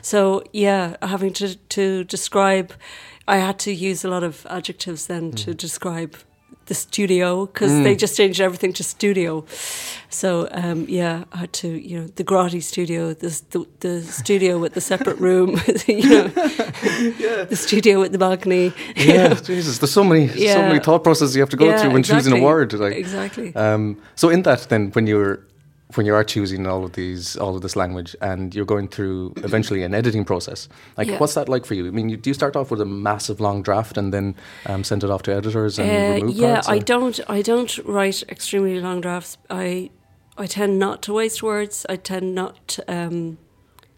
So 0.00 0.42
yeah, 0.52 0.96
having 1.02 1.34
to 1.34 1.54
to 1.56 2.04
describe, 2.04 2.72
I 3.26 3.36
had 3.36 3.58
to 3.58 3.72
use 3.72 4.06
a 4.06 4.08
lot 4.08 4.22
of 4.24 4.46
adjectives 4.48 5.06
then 5.06 5.32
to 5.32 5.52
describe 5.52 6.16
the 6.68 6.74
studio 6.74 7.46
because 7.46 7.72
they 7.84 7.94
just 7.96 8.16
changed 8.16 8.40
everything 8.40 8.72
to 8.74 8.84
studio. 8.84 9.44
So 10.10 10.48
um, 10.52 10.86
yeah, 10.88 11.24
I 11.32 11.36
had 11.38 11.52
to 11.54 11.68
you 11.68 12.00
know 12.00 12.06
the 12.16 12.24
grotty 12.24 12.62
studio, 12.62 13.12
the 13.14 13.30
the, 13.50 13.66
the 13.80 14.02
studio 14.02 14.58
with 14.58 14.72
the 14.74 14.80
separate 14.80 15.18
room, 15.18 15.50
you 15.86 16.08
know, 16.08 16.28
the 17.52 17.56
studio 17.56 18.00
with 18.00 18.12
the 18.12 18.18
balcony. 18.18 18.72
yeah, 18.96 19.34
Jesus, 19.34 19.78
there's 19.78 19.92
so 19.92 20.04
many, 20.04 20.28
so 20.28 20.62
many 20.62 20.78
thought 20.80 21.02
processes 21.04 21.34
you 21.36 21.42
have 21.42 21.50
to 21.50 21.56
go 21.56 21.66
Yeah, 21.66 21.78
through 21.80 21.92
when 21.92 22.02
choosing 22.02 22.32
a 22.32 22.36
exactly. 22.36 22.40
word. 22.44 22.72
Like, 22.74 22.96
Exactly. 22.96 23.54
Um, 23.56 23.96
so 24.14 24.28
in 24.30 24.42
that, 24.42 24.68
then, 24.68 24.90
when 24.92 25.06
you're 25.06 25.40
when 25.94 26.04
you 26.04 26.14
are 26.14 26.24
choosing 26.24 26.66
all 26.66 26.84
of 26.84 26.92
these, 26.92 27.36
all 27.36 27.56
of 27.56 27.62
this 27.62 27.74
language, 27.74 28.14
and 28.20 28.54
you're 28.54 28.66
going 28.66 28.88
through 28.88 29.32
eventually 29.38 29.82
an 29.82 29.94
editing 29.94 30.24
process, 30.24 30.68
like 30.98 31.08
Yeah. 31.08 31.18
what's 31.18 31.34
that 31.34 31.48
like 31.48 31.64
for 31.64 31.74
you? 31.74 31.86
I 31.86 31.90
mean, 31.90 32.08
you, 32.10 32.16
do 32.16 32.28
you 32.30 32.34
start 32.34 32.56
off 32.56 32.70
with 32.70 32.80
a 32.80 32.84
massive 32.84 33.40
long 33.40 33.62
draft 33.62 33.96
and 33.96 34.12
then 34.12 34.34
um, 34.66 34.84
send 34.84 35.02
it 35.02 35.10
off 35.10 35.22
to 35.22 35.34
editors 35.34 35.78
and 35.78 35.90
Uh, 35.90 36.14
remove 36.14 36.36
yeah, 36.36 36.54
parts? 36.54 36.68
I 36.68 36.78
don't. 36.78 37.20
I 37.28 37.42
don't 37.42 37.78
write 37.86 38.22
extremely 38.28 38.78
long 38.80 39.00
drafts. 39.00 39.38
I 39.48 39.90
I 40.36 40.46
tend 40.46 40.78
not 40.78 41.02
to 41.02 41.12
waste 41.14 41.42
words. 41.42 41.86
I 41.88 41.96
tend 41.96 42.34
not 42.34 42.78
um, 42.86 43.38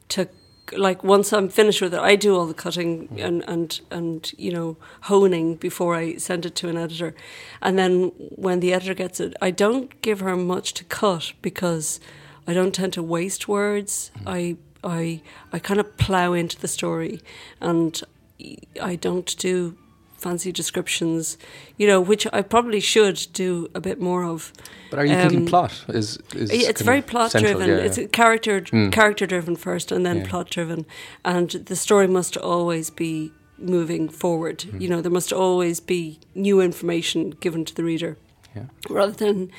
to 0.09 0.29
like 0.77 1.03
once 1.05 1.33
I'm 1.33 1.49
finished 1.49 1.83
with 1.83 1.95
it. 1.95 2.01
I 2.01 2.17
do 2.17 2.37
all 2.37 2.47
the 2.47 2.55
cutting 2.55 3.09
mm-hmm. 3.09 3.19
and 3.19 3.45
and 3.49 3.81
and 3.91 4.33
you 4.39 4.53
know 4.53 4.77
honing 5.03 5.57
before 5.57 5.95
I 5.95 6.17
send 6.17 6.47
it 6.47 6.55
to 6.57 6.69
an 6.69 6.77
editor, 6.77 7.15
and 7.61 7.79
then 7.79 8.13
when 8.37 8.61
the 8.61 8.73
editor 8.73 8.95
gets 8.95 9.21
it, 9.21 9.35
I 9.41 9.51
don't 9.51 10.01
give 10.03 10.21
her 10.21 10.37
much 10.37 10.75
to 10.75 10.85
cut 10.85 11.33
because 11.43 12.01
I 12.47 12.55
don't 12.55 12.75
tend 12.75 12.93
to 12.95 13.03
waste 13.03 13.49
words. 13.49 14.11
Mm-hmm. 14.19 14.29
I 14.29 14.57
I 14.83 15.23
I 15.53 15.59
kind 15.59 15.81
of 15.81 15.97
plow 15.97 16.33
into 16.33 16.59
the 16.59 16.69
story, 16.69 17.21
and 17.61 18.01
I 18.81 18.97
don't 18.97 19.37
do 19.37 19.77
fancy 20.21 20.53
descriptions, 20.53 21.39
you 21.79 21.87
know, 21.87 22.01
which 22.01 22.27
I 22.33 22.43
probably 22.43 22.81
should 22.81 23.27
do 23.33 23.69
a 23.75 23.81
bit 23.81 24.01
more 24.01 24.25
of. 24.25 24.53
But 24.91 24.99
are 24.99 25.07
you 25.07 25.15
thinking 25.17 25.41
um, 25.41 25.47
plot? 25.47 25.85
Is, 25.89 26.19
is 26.35 26.51
it's 26.51 26.83
very 26.83 27.03
plot 27.03 27.31
central, 27.33 27.55
driven. 27.55 27.69
yeah, 27.79 27.85
It's 27.87 27.99
yeah. 27.99 28.07
character 28.13 28.61
Mm. 28.61 28.93
character 28.93 29.27
driven 29.27 29.57
first, 29.57 29.93
and 29.93 30.05
then 30.05 30.19
Yeah. 30.19 30.29
plot 30.31 30.51
driven, 30.51 30.85
and 31.25 31.49
the 31.51 31.77
story 31.77 32.07
must 32.07 32.37
always 32.37 32.91
be 32.91 33.33
moving 33.59 34.09
forward. 34.09 34.59
Mm. 34.59 34.81
You 34.83 34.89
know, 34.91 35.01
there 35.01 35.13
must 35.13 35.33
always 35.33 35.81
be 35.81 36.19
new 36.35 36.61
information 36.61 37.31
given 37.41 37.65
to 37.65 37.75
the 37.75 37.85
reader, 37.85 38.17
Yeah. 38.57 38.65
rather 38.89 39.13
than 39.13 39.51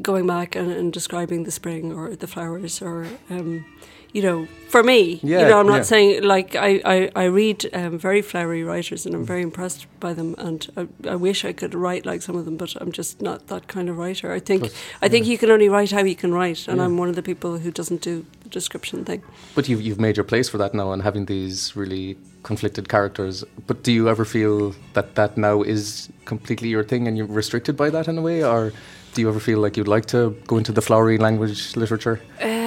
going 0.00 0.26
back 0.26 0.56
and, 0.56 0.70
and 0.72 0.92
describing 0.92 1.44
the 1.44 1.50
spring 1.50 1.92
or 1.92 2.14
the 2.16 2.26
flowers 2.26 2.80
or. 2.82 3.06
Um, 3.28 3.64
you 4.12 4.22
know, 4.22 4.46
for 4.68 4.82
me, 4.82 5.20
Yeah, 5.22 5.40
you 5.40 5.48
know, 5.48 5.58
I'm 5.60 5.66
not 5.66 5.76
yeah. 5.76 5.82
saying 5.82 6.22
like 6.22 6.54
I, 6.56 6.80
I, 6.84 7.10
I 7.16 7.24
read 7.24 7.68
um, 7.72 7.98
very 7.98 8.22
flowery 8.22 8.62
writers 8.62 9.06
and 9.06 9.14
I'm 9.14 9.24
very 9.24 9.42
impressed 9.42 9.86
by 10.00 10.12
them, 10.12 10.34
and 10.38 10.66
I, 10.76 11.10
I 11.10 11.16
wish 11.16 11.44
I 11.44 11.52
could 11.52 11.74
write 11.74 12.04
like 12.06 12.22
some 12.22 12.36
of 12.36 12.44
them, 12.44 12.56
but 12.56 12.74
I'm 12.80 12.92
just 12.92 13.20
not 13.22 13.46
that 13.48 13.66
kind 13.68 13.88
of 13.88 13.96
writer. 13.98 14.32
I 14.32 14.40
think 14.40 14.70
I 15.02 15.08
think 15.08 15.26
you 15.26 15.38
can 15.38 15.50
only 15.50 15.68
write 15.68 15.90
how 15.90 16.02
you 16.04 16.16
can 16.16 16.32
write, 16.34 16.68
and. 16.68 16.80
I'm 16.80 16.96
one 16.96 17.10
of 17.10 17.14
the 17.14 17.22
people 17.22 17.58
who 17.58 17.70
doesn't 17.70 18.00
do 18.00 18.24
the 18.42 18.48
description 18.48 19.04
thing. 19.04 19.22
But 19.54 19.68
you've, 19.68 19.82
you've 19.82 20.00
made 20.00 20.16
your 20.16 20.24
place 20.24 20.48
for 20.48 20.58
that 20.58 20.72
now 20.72 20.92
and 20.92 21.02
having 21.02 21.26
these 21.26 21.76
really 21.76 22.16
conflicted 22.42 22.88
characters. 22.88 23.44
But 23.66 23.82
do 23.82 23.92
you 23.92 24.08
ever 24.08 24.24
feel 24.24 24.74
that 24.94 25.14
that 25.16 25.36
now 25.36 25.62
is 25.62 26.08
completely 26.24 26.68
your 26.68 26.84
thing 26.84 27.06
and 27.06 27.16
you're 27.18 27.26
restricted 27.26 27.76
by 27.76 27.90
that 27.90 28.08
in 28.08 28.16
a 28.18 28.22
way? 28.22 28.42
Or 28.42 28.72
do 29.14 29.20
you 29.20 29.28
ever 29.28 29.40
feel 29.40 29.58
like 29.58 29.76
you'd 29.76 29.88
like 29.88 30.06
to 30.06 30.30
go 30.46 30.56
into 30.56 30.72
the 30.72 30.80
flowery 30.80 31.18
language 31.18 31.76
literature? 31.76 32.20
Um, 32.40 32.59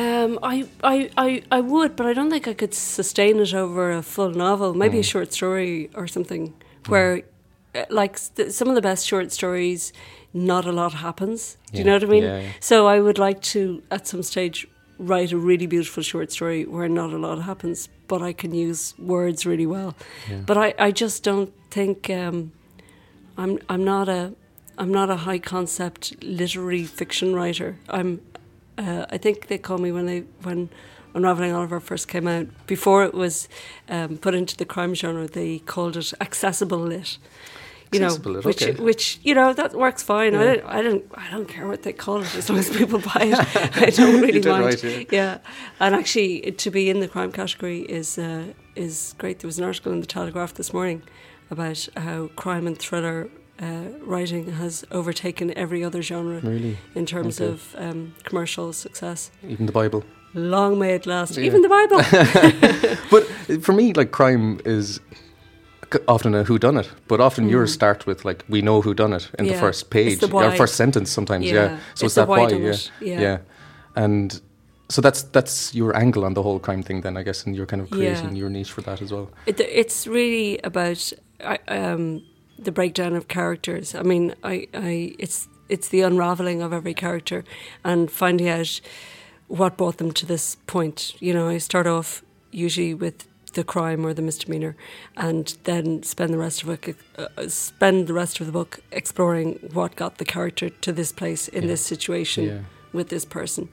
I, 0.43 0.65
I, 0.83 1.09
I, 1.17 1.43
I 1.51 1.59
would, 1.61 1.95
but 1.95 2.05
I 2.05 2.13
don't 2.13 2.29
think 2.29 2.47
I 2.47 2.53
could 2.53 2.73
sustain 2.73 3.39
it 3.39 3.53
over 3.53 3.91
a 3.91 4.01
full 4.03 4.31
novel. 4.31 4.73
Maybe 4.73 4.97
Mm. 4.97 5.01
a 5.01 5.03
short 5.03 5.33
story 5.33 5.89
or 5.95 6.07
something 6.07 6.53
where, 6.87 7.23
uh, 7.73 7.85
like, 7.89 8.17
st- 8.17 8.51
some 8.51 8.67
of 8.69 8.75
the 8.75 8.81
best 8.81 9.07
short 9.07 9.31
stories, 9.31 9.93
not 10.33 10.65
a 10.65 10.71
lot 10.71 10.93
happens. 10.93 11.57
Do 11.71 11.77
you 11.79 11.83
know 11.85 11.93
what 11.93 12.03
I 12.03 12.07
mean? 12.07 12.23
Yeah, 12.23 12.39
yeah. 12.41 12.49
So 12.59 12.87
I 12.87 12.99
would 12.99 13.17
like 13.17 13.41
to, 13.53 13.81
at 13.89 14.07
some 14.07 14.23
stage, 14.23 14.67
write 14.99 15.31
a 15.31 15.37
really 15.37 15.67
beautiful 15.67 16.03
short 16.03 16.31
story 16.31 16.65
where 16.65 16.87
not 16.89 17.11
a 17.13 17.17
lot 17.17 17.41
happens, 17.41 17.89
but 18.07 18.21
I 18.21 18.33
can 18.33 18.53
use 18.53 18.93
words 18.99 19.45
really 19.45 19.65
well. 19.65 19.95
Yeah. 20.29 20.41
But 20.45 20.57
I, 20.57 20.73
I 20.87 20.91
just 20.91 21.23
don't 21.23 21.51
think 21.71 22.09
um, 22.09 22.51
I'm 23.37 23.57
I'm 23.69 23.83
not 23.83 24.07
a 24.09 24.33
I'm 24.77 24.91
not 24.91 25.09
a 25.09 25.15
high 25.15 25.39
concept 25.39 26.15
literary 26.23 26.83
fiction 26.83 27.33
writer. 27.35 27.77
I'm 27.89 28.21
uh, 28.77 29.05
I 29.09 29.17
think 29.17 29.47
they 29.47 29.57
called 29.57 29.81
me 29.81 29.91
when 29.91 30.05
they 30.05 30.21
when 30.41 30.69
Unraveling 31.15 31.53
Oliver 31.53 31.79
first 31.79 32.07
came 32.07 32.27
out. 32.27 32.47
Before 32.65 33.03
it 33.03 33.13
was 33.13 33.47
um, 33.89 34.17
put 34.17 34.33
into 34.33 34.57
the 34.57 34.65
crime 34.65 34.95
genre, 34.95 35.27
they 35.27 35.59
called 35.59 35.95
it 35.97 36.13
accessible 36.19 36.79
lit. 36.79 37.17
You 37.91 38.03
Accessible 38.03 38.31
know, 38.31 38.37
lit, 38.37 38.45
which 38.45 38.63
okay. 38.63 38.81
which 38.81 39.19
you 39.21 39.35
know 39.35 39.53
that 39.53 39.73
works 39.73 40.01
fine. 40.01 40.33
I 40.33 40.43
don't 40.43 40.65
I 40.65 40.81
don't 40.81 41.05
I 41.13 41.29
don't 41.29 41.47
care 41.47 41.67
what 41.67 41.83
they 41.83 41.93
call 41.93 42.21
it 42.21 42.35
as 42.35 42.49
long 42.49 42.57
as 42.57 42.69
people 42.69 42.99
buy 42.99 43.21
it. 43.21 43.77
I 43.77 43.89
don't 43.91 44.21
really 44.21 44.41
mind. 44.41 44.65
right, 44.65 44.83
yeah. 44.83 45.03
Yeah, 45.11 45.37
and 45.79 45.93
actually, 45.93 46.51
to 46.51 46.71
be 46.71 46.89
in 46.89 46.99
the 46.99 47.07
crime 47.07 47.31
category 47.31 47.81
is 47.81 48.17
uh, 48.17 48.53
is 48.75 49.13
great. 49.19 49.39
There 49.39 49.47
was 49.47 49.59
an 49.59 49.65
article 49.65 49.91
in 49.91 49.99
the 49.99 50.07
Telegraph 50.07 50.55
this 50.55 50.73
morning 50.73 51.03
about 51.51 51.87
how 51.95 52.29
crime 52.35 52.65
and 52.65 52.77
thriller 52.77 53.29
uh, 53.63 54.09
writing 54.11 54.51
has 54.53 54.83
overtaken 54.91 55.51
every 55.57 55.83
other 55.85 56.01
genre 56.01 56.39
Really? 56.41 56.77
in 56.95 57.05
terms 57.05 57.39
Okay. 57.41 57.51
of 57.53 57.75
um, 57.77 58.13
commercial 58.23 58.73
success. 58.73 59.31
Even 59.47 59.65
the 59.65 59.71
Bible. 59.83 60.03
Long 60.33 60.77
may 60.79 60.95
it 60.95 61.05
last. 61.05 61.37
Yeah. 61.37 61.45
Even 61.47 61.61
the 61.61 61.69
Bible. 61.69 61.99
But 63.11 63.23
for 63.63 63.73
me, 63.73 63.93
like 63.93 64.11
crime 64.11 64.59
is 64.65 64.99
often 66.07 66.33
a 66.35 66.43
who 66.43 66.57
done 66.57 66.77
it, 66.79 66.89
but 67.07 67.19
often 67.19 67.49
yours 67.49 67.69
Mm. 67.69 67.73
start 67.73 68.05
with 68.07 68.25
like 68.25 68.43
we 68.49 68.61
know 68.61 68.81
who 68.81 68.93
done 68.93 69.15
it 69.15 69.29
in 69.39 69.45
the 69.47 69.53
first 69.59 69.89
page 69.89 70.19
the 70.19 70.31
or 70.33 70.51
first 70.55 70.75
sentence 70.75 71.11
sometimes. 71.13 71.45
Yeah. 71.45 71.53
Yeah. 71.53 71.77
So 71.93 71.93
it's, 71.93 72.03
It's 72.03 72.15
that 72.15 72.27
why. 72.27 72.47
Yeah. 72.49 72.75
Yeah. 73.01 73.21
yeah. 73.21 73.37
And 73.95 74.41
so 74.89 75.01
that's 75.01 75.23
that's 75.31 75.75
your 75.75 75.95
angle 75.95 76.25
on 76.25 76.33
the 76.33 76.41
whole 76.41 76.59
crime 76.59 76.83
thing, 76.83 77.01
then 77.03 77.17
I 77.17 77.23
guess, 77.23 77.45
and 77.45 77.55
you're 77.55 77.67
kind 77.67 77.81
of 77.81 77.89
creating 77.89 78.29
Yeah. 78.35 78.39
your 78.41 78.49
niche 78.49 78.71
for 78.71 78.81
that 78.81 79.01
as 79.01 79.11
well. 79.11 79.27
It, 79.45 79.59
it's 79.59 80.07
really 80.07 80.59
about 80.63 81.13
I- 81.39 81.59
um, 81.67 82.21
the 82.57 82.71
breakdown 82.71 83.15
of 83.15 83.27
characters. 83.27 83.95
I 83.95 84.03
mean, 84.03 84.35
I, 84.43 84.67
I, 84.73 85.15
it's 85.19 85.47
it's 85.69 85.87
the 85.89 86.01
unraveling 86.01 86.61
of 86.61 86.73
every 86.73 86.93
character 86.93 87.43
and 87.83 88.11
finding 88.11 88.49
out 88.49 88.81
what 89.47 89.77
brought 89.77 89.97
them 89.97 90.11
to 90.11 90.25
this 90.25 90.55
point. 90.67 91.15
You 91.19 91.33
know, 91.33 91.47
I 91.47 91.57
start 91.59 91.87
off 91.87 92.23
usually 92.51 92.93
with 92.93 93.27
the 93.53 93.63
crime 93.63 94.05
or 94.05 94.13
the 94.13 94.21
misdemeanor, 94.21 94.75
and 95.15 95.55
then 95.63 96.01
spend 96.03 96.33
the 96.33 96.37
rest 96.39 96.63
of 96.63 96.69
it, 96.69 96.95
uh, 97.17 97.47
spend 97.47 98.07
the 98.07 98.13
rest 98.13 98.39
of 98.39 98.47
the 98.47 98.51
book 98.51 98.79
exploring 98.91 99.59
what 99.73 99.95
got 99.95 100.17
the 100.17 100.25
character 100.25 100.69
to 100.69 100.91
this 100.91 101.11
place 101.11 101.47
in 101.47 101.63
Yeah. 101.63 101.67
this 101.69 101.81
situation 101.81 102.43
Yeah. 102.45 102.59
with 102.93 103.09
this 103.09 103.25
person. 103.25 103.69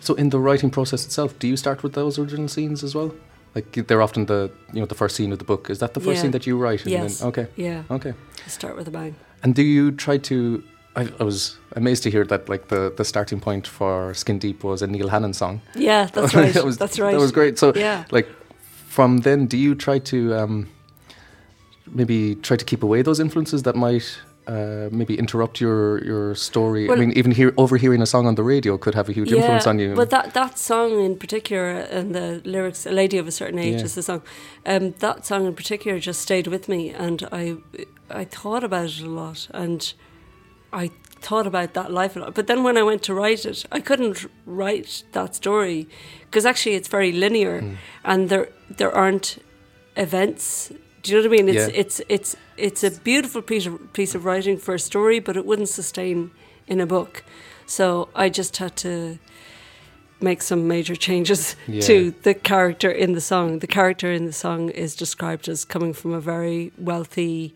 So 0.00 0.14
in 0.14 0.30
the 0.30 0.38
writing 0.38 0.70
process 0.70 1.04
itself, 1.04 1.36
do 1.38 1.48
you 1.48 1.56
start 1.56 1.82
with 1.82 1.94
those 1.94 2.16
original 2.18 2.48
scenes 2.48 2.84
as 2.84 2.94
well? 2.94 3.12
Like 3.54 3.86
they're 3.86 4.02
often 4.02 4.26
the 4.26 4.50
you 4.72 4.80
know 4.80 4.86
the 4.86 4.94
first 4.94 5.14
scene 5.16 5.32
of 5.32 5.38
the 5.38 5.44
book. 5.44 5.70
Is 5.70 5.78
that 5.78 5.94
the 5.94 6.00
first 6.00 6.16
Yeah. 6.16 6.22
scene 6.22 6.30
that 6.32 6.46
you 6.46 6.56
write? 6.58 6.82
And 6.82 6.90
Yes. 6.90 7.18
Then, 7.18 7.28
okay. 7.28 7.46
Yeah, 7.56 7.82
Okay. 7.90 8.12
I 8.46 8.48
start 8.48 8.76
with 8.76 8.88
a 8.88 8.90
bang. 8.90 9.14
And 9.42 9.54
do 9.54 9.62
you 9.62 9.92
try 9.92 10.18
to? 10.18 10.62
I, 10.96 11.08
I 11.20 11.24
was 11.24 11.56
amazed 11.76 12.02
to 12.04 12.10
hear 12.10 12.24
that 12.26 12.48
like 12.48 12.68
the, 12.68 12.92
the 12.96 13.04
starting 13.04 13.40
point 13.40 13.66
for 13.66 14.14
Skin 14.14 14.38
Deep 14.38 14.62
was 14.64 14.80
a 14.82 14.86
Neil 14.86 15.08
Hannon 15.08 15.32
song. 15.34 15.60
Yeah, 15.74 16.04
that's 16.14 16.34
right. 16.34 16.54
that 16.54 16.64
was, 16.64 16.76
that's 16.78 16.98
right. 17.00 17.12
That 17.12 17.20
was 17.20 17.32
great. 17.32 17.58
So 17.58 17.72
Yeah. 17.74 18.04
like 18.12 18.28
from 18.88 19.18
then, 19.18 19.46
do 19.46 19.56
you 19.56 19.74
try 19.74 19.98
to 19.98 20.34
um, 20.34 20.68
maybe 21.92 22.36
try 22.36 22.56
to 22.56 22.64
keep 22.64 22.82
away 22.82 23.02
those 23.02 23.20
influences 23.20 23.62
that 23.64 23.74
might 23.76 24.18
uh, 24.46 24.88
maybe 24.92 25.14
interrupt 25.18 25.60
your 25.60 26.04
your 26.04 26.34
story? 26.34 26.86
Well- 26.88 26.96
I 26.98 27.00
mean, 27.00 27.12
even 27.18 27.32
hear 27.32 27.52
overhearing 27.56 28.02
a 28.02 28.06
song 28.06 28.26
on 28.26 28.34
the 28.34 28.42
radio 28.42 28.78
could 28.78 28.94
have 28.94 29.08
a 29.08 29.12
huge 29.12 29.32
influence 29.32 29.66
on 29.66 29.78
you. 29.78 29.94
But 29.94 30.10
that 30.10 30.34
that 30.34 30.58
song 30.58 31.00
in 31.04 31.16
particular 31.18 31.70
and 31.90 32.14
the 32.14 32.40
lyrics, 32.44 32.86
"A 32.86 32.90
Lady 32.90 33.18
of 33.18 33.26
a 33.26 33.30
Certain 33.30 33.58
Age" 33.58 33.78
Yeah. 33.78 33.84
is 33.84 33.94
the 33.94 34.02
song. 34.02 34.22
Um, 34.66 34.94
that 34.98 35.24
song 35.26 35.46
in 35.46 35.54
particular 35.54 35.98
just 35.98 36.20
stayed 36.20 36.46
with 36.46 36.68
me, 36.68 36.90
and 36.90 37.22
I 37.32 37.56
I 38.10 38.24
thought 38.24 38.64
about 38.64 38.90
it 38.90 39.00
a 39.00 39.08
lot, 39.10 39.48
and 39.54 39.94
I 40.72 40.90
thought 41.20 41.46
about 41.46 41.72
that 41.72 41.90
life 41.90 42.16
a 42.16 42.20
lot. 42.20 42.34
But 42.34 42.46
then 42.46 42.62
when 42.64 42.76
I 42.76 42.82
went 42.82 43.02
to 43.04 43.14
write 43.14 43.46
it, 43.46 43.64
I 43.72 43.80
couldn't 43.80 44.26
write 44.46 45.04
that 45.12 45.34
story 45.34 45.86
because 46.30 46.44
actually 46.48 46.74
it's 46.76 46.88
very 46.88 47.12
linear, 47.12 47.60
Mm. 47.62 47.76
and 48.04 48.28
there 48.28 48.48
there 48.78 48.92
aren't 48.92 49.38
events. 49.96 50.70
Do 51.04 51.12
you 51.12 51.18
know 51.22 51.28
what 51.28 51.38
I 51.38 51.42
mean? 51.42 51.48
It's 51.54 51.68
Yeah. 51.68 51.80
it's 51.82 52.00
it's 52.08 52.36
it's 52.56 52.82
a 52.82 52.90
beautiful 52.90 53.42
piece 53.42 53.66
of 53.66 53.92
piece 53.92 54.14
of 54.16 54.24
writing 54.24 54.56
for 54.58 54.74
a 54.74 54.78
story, 54.78 55.20
but 55.20 55.36
it 55.36 55.44
wouldn't 55.44 55.68
sustain 55.68 56.30
in 56.66 56.80
a 56.80 56.86
book. 56.86 57.22
So 57.66 58.08
I 58.14 58.28
just 58.30 58.56
had 58.56 58.74
to 58.76 59.18
make 60.20 60.40
some 60.42 60.66
major 60.66 60.96
changes 60.96 61.56
Yeah. 61.68 61.80
to 61.82 62.14
the 62.22 62.34
character 62.34 62.90
in 62.90 63.12
the 63.12 63.20
song. 63.20 63.58
The 63.58 63.66
character 63.66 64.10
in 64.12 64.24
the 64.24 64.32
song 64.32 64.70
is 64.70 64.96
described 64.96 65.48
as 65.48 65.64
coming 65.66 65.92
from 65.94 66.14
a 66.14 66.20
very 66.20 66.72
wealthy, 66.78 67.54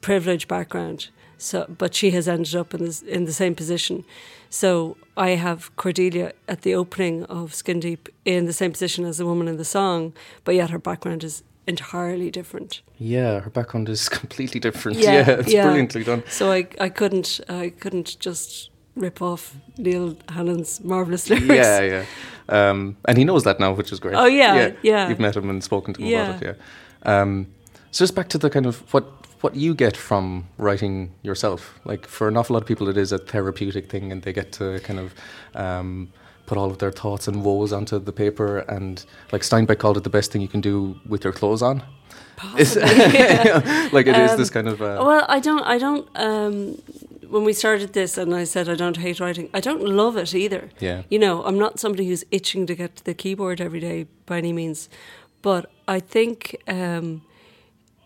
privileged 0.00 0.46
background. 0.48 1.08
So, 1.38 1.64
but 1.78 1.94
she 1.94 2.10
has 2.10 2.28
ended 2.28 2.54
up 2.54 2.74
in 2.74 2.84
this, 2.84 3.02
in 3.02 3.24
the 3.24 3.32
same 3.32 3.54
position. 3.54 4.04
So 4.50 4.96
I 5.16 5.30
have 5.30 5.74
Cordelia 5.76 6.32
at 6.46 6.60
the 6.62 6.74
opening 6.74 7.24
of 7.24 7.54
Skin 7.54 7.80
Deep 7.80 8.08
in 8.24 8.44
the 8.46 8.52
same 8.52 8.72
position 8.72 9.04
as 9.06 9.16
the 9.18 9.24
woman 9.26 9.48
in 9.48 9.56
the 9.56 9.64
song, 9.64 10.12
but 10.44 10.54
yet 10.54 10.70
her 10.70 10.78
background 10.78 11.24
is 11.24 11.42
entirely 11.66 12.30
different. 12.30 12.82
yeah, 12.98 13.40
her 13.40 13.50
background 13.50 13.88
is 13.88 14.08
completely 14.20 14.60
different. 14.60 14.98
Yeah, 14.98 15.12
Yeah, 15.12 15.30
it's 15.40 15.52
yeah. 15.52 15.64
brilliantly 15.64 16.04
done. 16.04 16.22
So 16.28 16.52
I, 16.52 16.66
I 16.80 16.88
couldn't 16.88 17.40
I 17.48 17.70
couldn't 17.80 18.18
just 18.20 18.70
rip 18.96 19.20
off 19.22 19.54
Neil 19.78 20.16
Hannon's 20.28 20.82
marvelous 20.84 21.28
lyrics. 21.30 21.46
Yeah, 21.48 21.80
yeah. 21.80 22.04
Um, 22.48 22.96
and 23.06 23.18
he 23.18 23.24
knows 23.24 23.42
that 23.44 23.58
now, 23.58 23.72
which 23.72 23.90
is 23.92 23.98
great. 24.00 24.14
Oh, 24.14 24.26
yeah, 24.26 24.54
yeah. 24.54 24.72
yeah. 24.82 25.08
You've 25.08 25.18
met 25.18 25.34
him 25.36 25.50
and 25.50 25.64
spoken 25.64 25.94
to 25.94 26.00
him 26.02 26.08
about 26.08 26.42
Yeah. 26.42 26.50
it, 26.50 26.56
yeah. 27.06 27.20
Um, 27.22 27.46
so 27.90 28.04
just 28.04 28.14
back 28.14 28.28
to 28.28 28.38
the 28.38 28.50
kind 28.50 28.66
of 28.66 28.92
what 28.92 29.04
what 29.40 29.54
you 29.56 29.74
get 29.74 29.96
from 29.96 30.46
writing 30.58 31.12
yourself. 31.22 31.78
Like 31.84 32.06
for 32.06 32.28
an 32.28 32.36
awful 32.36 32.54
lot 32.54 32.62
of 32.62 32.68
people, 32.68 32.88
it 32.88 32.96
is 32.96 33.12
a 33.12 33.18
therapeutic 33.18 33.90
thing, 33.90 34.12
and 34.12 34.22
they 34.22 34.32
get 34.32 34.52
to 34.52 34.78
kind 34.80 34.98
of 35.00 35.14
um, 35.54 36.10
put 36.46 36.58
all 36.58 36.70
of 36.70 36.78
their 36.78 36.92
thoughts 36.92 37.26
and 37.28 37.44
woes 37.44 37.72
onto 37.72 37.98
the 37.98 38.12
paper. 38.12 38.58
And 38.58 39.04
like 39.32 39.42
Steinbeck 39.42 39.78
called 39.78 39.96
it 39.96 40.04
the 40.04 40.10
best 40.10 40.30
thing 40.32 40.42
you 40.42 40.48
can 40.48 40.60
do 40.60 40.98
with 41.08 41.24
your 41.24 41.32
clothes 41.32 41.62
on. 41.62 41.82
It's- 42.58 42.76
like 43.92 44.06
it 44.06 44.16
is 44.16 44.32
Um, 44.32 44.38
this 44.38 44.50
kind 44.50 44.68
of. 44.68 44.80
Uh, 44.82 45.02
Well, 45.06 45.24
I 45.28 45.40
don't. 45.40 45.62
I 45.62 45.78
don't. 45.78 46.08
Um, 46.14 46.78
when 47.30 47.44
we 47.44 47.52
started 47.52 47.92
this, 47.92 48.18
and 48.18 48.34
I 48.34 48.44
said 48.44 48.68
I 48.68 48.74
don't 48.74 48.96
hate 48.98 49.18
writing. 49.20 49.48
I 49.54 49.60
don't 49.60 49.82
love 49.82 50.16
it 50.16 50.34
either. 50.34 50.70
Yeah. 50.80 51.02
You 51.10 51.18
know, 51.18 51.42
I'm 51.44 51.58
not 51.58 51.78
somebody 51.80 52.06
who's 52.08 52.24
itching 52.30 52.66
to 52.66 52.74
get 52.74 52.96
to 52.96 53.04
the 53.04 53.14
keyboard 53.14 53.60
every 53.60 53.80
day 53.80 54.06
by 54.26 54.38
any 54.38 54.52
means, 54.52 54.88
but 55.42 55.70
I 55.88 56.00
think 56.00 56.56
um, 56.68 57.22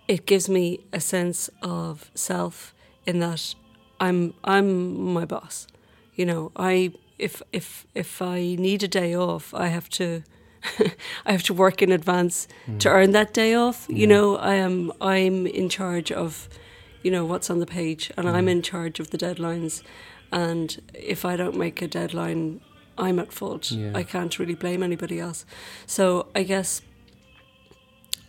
it 0.07 0.25
gives 0.27 0.49
me 0.49 0.81
a 0.93 1.01
sense 1.01 1.51
of 1.63 2.11
self 2.15 2.75
in 3.07 3.19
that 3.21 3.55
I'm 4.01 4.33
I'm 4.45 5.13
my 5.13 5.25
boss. 5.27 5.67
You 6.15 6.27
know, 6.27 6.53
I 6.57 6.93
if 7.19 7.43
if 7.53 7.87
if 7.95 8.21
I 8.23 8.57
need 8.59 8.83
a 8.83 8.89
day 8.89 9.15
off, 9.15 9.53
I 9.55 9.69
have 9.69 9.89
to. 9.91 10.23
I 11.27 11.33
have 11.33 11.45
to 11.45 11.55
work 11.55 11.83
in 11.83 11.93
advance 11.93 12.49
to 12.81 12.89
earn 12.89 13.13
that 13.13 13.33
day 13.33 13.55
off. 13.55 13.87
You 13.89 14.09
know, 14.09 14.37
I 14.37 14.55
am 14.55 14.93
I'm 15.01 15.47
in 15.47 15.69
charge 15.69 16.11
of, 16.11 16.49
you 17.05 17.13
know, 17.13 17.25
what's 17.25 17.49
on 17.49 17.61
the 17.61 17.67
page, 17.67 18.11
and 18.17 18.29
I'm 18.29 18.49
in 18.49 18.63
charge 18.63 18.99
of 18.99 19.11
the 19.11 19.19
deadlines. 19.19 19.83
And 20.33 20.77
if 20.95 21.25
I 21.25 21.37
don't 21.37 21.57
make 21.57 21.81
a 21.81 21.87
deadline, 21.87 22.61
I'm 22.99 23.21
at 23.21 23.33
fault. 23.33 23.71
Yeah. 23.71 23.93
I 23.95 24.03
can't 24.03 24.37
really 24.39 24.57
blame 24.57 24.83
anybody 24.83 25.21
else. 25.21 25.47
So 25.87 26.27
I 26.35 26.43
guess, 26.43 26.83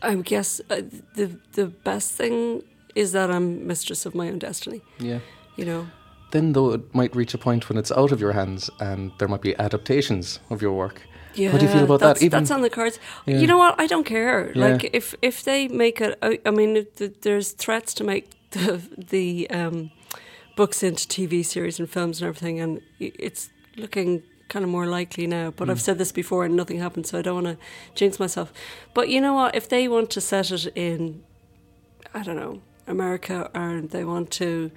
I 0.04 0.14
guess 0.16 0.62
uh, 0.70 0.82
the 1.16 1.36
the 1.54 1.66
best 1.66 2.14
thing 2.14 2.64
is 2.96 3.12
that 3.12 3.30
I'm 3.32 3.66
mistress 3.68 4.06
of 4.06 4.14
my 4.14 4.30
own 4.30 4.40
destiny. 4.40 4.82
yeah. 5.00 5.20
You 5.58 5.66
know, 5.66 5.88
Then, 6.32 6.54
though, 6.54 6.72
it 6.74 6.94
might 6.94 7.16
reach 7.16 7.34
a 7.34 7.38
point 7.38 7.70
when 7.70 7.78
it's 7.78 7.92
out 7.92 8.12
of 8.12 8.20
your 8.22 8.34
hands, 8.34 8.70
and 8.80 9.12
there 9.18 9.28
might 9.28 9.42
be 9.42 9.56
adaptations 9.58 10.40
of 10.50 10.62
your 10.62 10.74
work. 10.74 11.02
yeah. 11.36 11.50
How 11.52 11.58
do 11.58 11.66
you 11.66 11.72
feel 11.72 11.84
about 11.86 12.00
that? 12.02 12.08
that's, 12.08 12.24
Even- 12.24 12.40
that's 12.40 12.52
on 12.52 12.62
the 12.62 12.70
cards. 12.70 13.00
Yeah. 13.26 13.40
You 13.40 13.48
know 13.48 13.58
what? 13.58 13.80
I 13.80 13.88
don't 13.88 14.06
care. 14.06 14.52
Yeah. 14.54 14.68
Like 14.68 14.90
if 14.94 15.16
if 15.22 15.44
they 15.44 15.68
make 15.68 16.02
it, 16.02 16.18
I, 16.22 16.40
I 16.46 16.52
mean, 16.52 16.86
there's 17.22 17.52
threats 17.54 17.94
to 17.96 18.04
make 18.04 18.26
the 18.52 18.82
the 18.98 19.50
um, 19.50 19.92
books 20.56 20.84
into 20.84 21.08
TV 21.08 21.44
series 21.46 21.80
and 21.80 21.90
films 21.90 22.22
and 22.22 22.28
everything, 22.30 22.60
and 22.60 22.82
it's 23.00 23.50
looking 23.78 24.24
kind 24.50 24.66
of 24.66 24.72
more 24.72 24.88
likely 24.88 25.28
now. 25.28 25.52
But 25.52 25.68
Mm. 25.68 25.72
I've 25.72 25.82
said 25.82 25.98
this 25.98 26.12
before, 26.12 26.46
and 26.46 26.56
nothing 26.56 26.80
happened, 26.80 27.06
so 27.08 27.20
I 27.20 27.22
don't 27.22 27.44
want 27.44 27.60
to 27.60 27.66
jinx 27.96 28.20
myself. 28.20 28.52
But 28.94 29.10
you 29.10 29.22
know 29.22 29.34
what? 29.34 29.56
If 29.56 29.68
they 29.70 29.88
want 29.88 30.10
to 30.12 30.22
set 30.22 30.52
it 30.52 30.66
in, 30.76 31.24
I 32.14 32.24
don't 32.24 32.36
know, 32.36 32.62
America, 32.88 33.50
or 33.56 33.82
they 33.82 34.04
want 34.04 34.32
to 34.32 34.72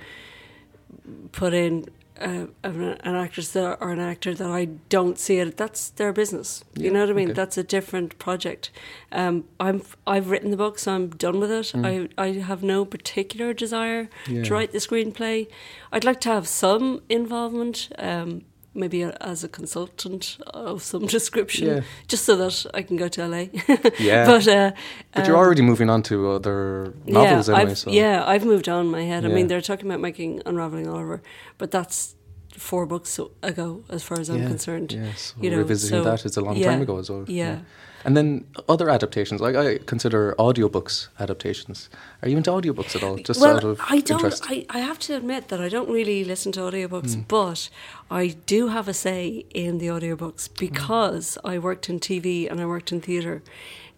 put 1.33 1.55
in 1.55 1.87
uh, 2.21 2.47
an, 2.63 2.99
actress 3.17 3.53
that, 3.53 3.79
or 3.81 3.91
an 3.91 3.99
actor 3.99 4.33
that 4.35 4.49
I 4.49 4.67
don't 4.89 5.19
see 5.19 5.39
it, 5.39 5.57
that's 5.57 5.89
their 5.91 6.13
business. 6.13 6.63
You 6.77 6.85
Yeah, 6.87 6.93
know 6.93 7.01
what 7.01 7.11
I 7.11 7.13
mean? 7.15 7.29
okay. 7.31 7.35
That's 7.35 7.59
a 7.59 7.65
different 7.65 8.19
project. 8.19 8.71
Um, 9.11 9.45
I'm 9.59 9.83
I've 10.07 10.31
written 10.31 10.51
the 10.51 10.57
book, 10.57 10.79
so 10.79 10.93
I'm 10.95 11.09
done 11.11 11.41
with 11.41 11.51
it. 11.51 11.73
I 11.75 12.09
I 12.19 12.33
have 12.35 12.63
no 12.63 12.85
particular 12.85 13.53
desire 13.55 14.09
Mm. 14.27 14.37
Yeah. 14.37 14.43
to 14.45 14.55
write 14.55 14.73
the 14.73 14.79
screenplay. 14.79 15.49
I'd 15.91 16.05
like 16.05 16.21
to 16.21 16.29
have 16.29 16.47
some 16.47 17.01
involvement. 17.09 17.89
Um, 17.99 18.43
Maybe 18.75 19.03
a, 19.03 19.11
as 19.21 19.45
a 19.45 19.49
consultant 19.49 20.39
of 20.47 20.83
some 20.83 21.07
description, 21.19 21.67
Yeah. 21.69 21.81
just 22.09 22.25
so 22.25 22.37
that 22.37 22.67
I 22.73 22.83
can 22.83 22.97
go 22.97 23.09
to 23.09 23.27
LA. 23.29 23.45
Yeah. 23.99 24.25
but 24.27 24.49
uh, 24.49 24.73
But 25.15 25.27
you're 25.27 25.37
um, 25.37 25.43
already 25.45 25.63
moving 25.63 25.91
on 25.91 26.03
to 26.05 26.31
other 26.31 26.95
novels 27.05 27.49
yeah, 27.49 27.55
anyway. 27.57 27.71
I've, 27.73 27.79
so 27.79 27.91
yeah, 27.91 28.25
I've 28.27 28.47
moved 28.47 28.69
on 28.69 28.87
in 28.87 28.91
my 28.91 29.03
head. 29.03 29.25
I 29.27 29.29
mean, 29.29 29.49
they're 29.49 29.61
talking 29.61 29.87
about 29.87 30.01
making 30.01 30.41
Unraveling 30.47 30.89
Oliver, 30.89 31.21
but 31.59 31.71
that's 31.71 32.15
four 32.57 32.87
books 32.87 33.19
ago, 33.43 33.85
as 33.91 34.03
far 34.03 34.19
as 34.21 34.29
I'm 34.31 34.43
Yeah, 34.43 34.49
concerned. 34.49 34.93
Yeah, 34.93 35.13
so 35.17 35.35
you 35.43 35.51
know, 35.51 35.59
revisiting 35.59 35.99
so- 36.03 36.05
that 36.11 36.25
is 36.25 36.37
a 36.37 36.41
long 36.41 36.57
yeah, 36.57 36.71
time 36.71 36.81
ago 36.83 36.99
as 36.99 37.11
well. 37.11 37.25
Yeah. 37.29 37.61
And 38.05 38.17
then 38.17 38.45
other 38.69 38.89
adaptations, 38.91 39.41
like 39.41 39.55
I 39.57 39.79
consider 39.79 40.35
audiobooks 40.39 41.09
adaptations. 41.21 41.89
Are 42.23 42.29
you 42.29 42.37
into 42.37 42.51
audiobooks 42.51 42.97
at 42.97 43.03
all? 43.03 43.17
Just 43.17 43.41
well, 43.41 43.57
out 43.57 43.65
of 43.65 43.81
I 43.89 44.01
don't. 44.01 44.19
interest. 44.19 44.45
I, 44.49 44.67
I 44.71 44.79
have 44.81 44.99
to 45.01 45.17
admit 45.17 45.49
that 45.49 45.61
I 45.61 45.69
don't 45.69 45.89
really 45.89 46.25
listen 46.25 46.53
to 46.53 46.61
audiobooks, 46.61 47.15
Mm. 47.17 47.29
but 47.29 47.71
I 48.11 48.35
do 48.47 48.69
have 48.69 48.89
a 48.89 48.95
say 48.95 49.45
in 49.55 49.79
the 49.79 49.87
audiobooks 49.87 50.49
Mm. 50.49 50.59
because 50.59 51.39
I 51.45 51.59
worked 51.59 51.89
in 51.89 52.01
TV 52.01 52.49
and 52.51 52.61
I 52.61 52.67
worked 52.67 52.91
in 52.93 53.01
theatre 53.01 53.43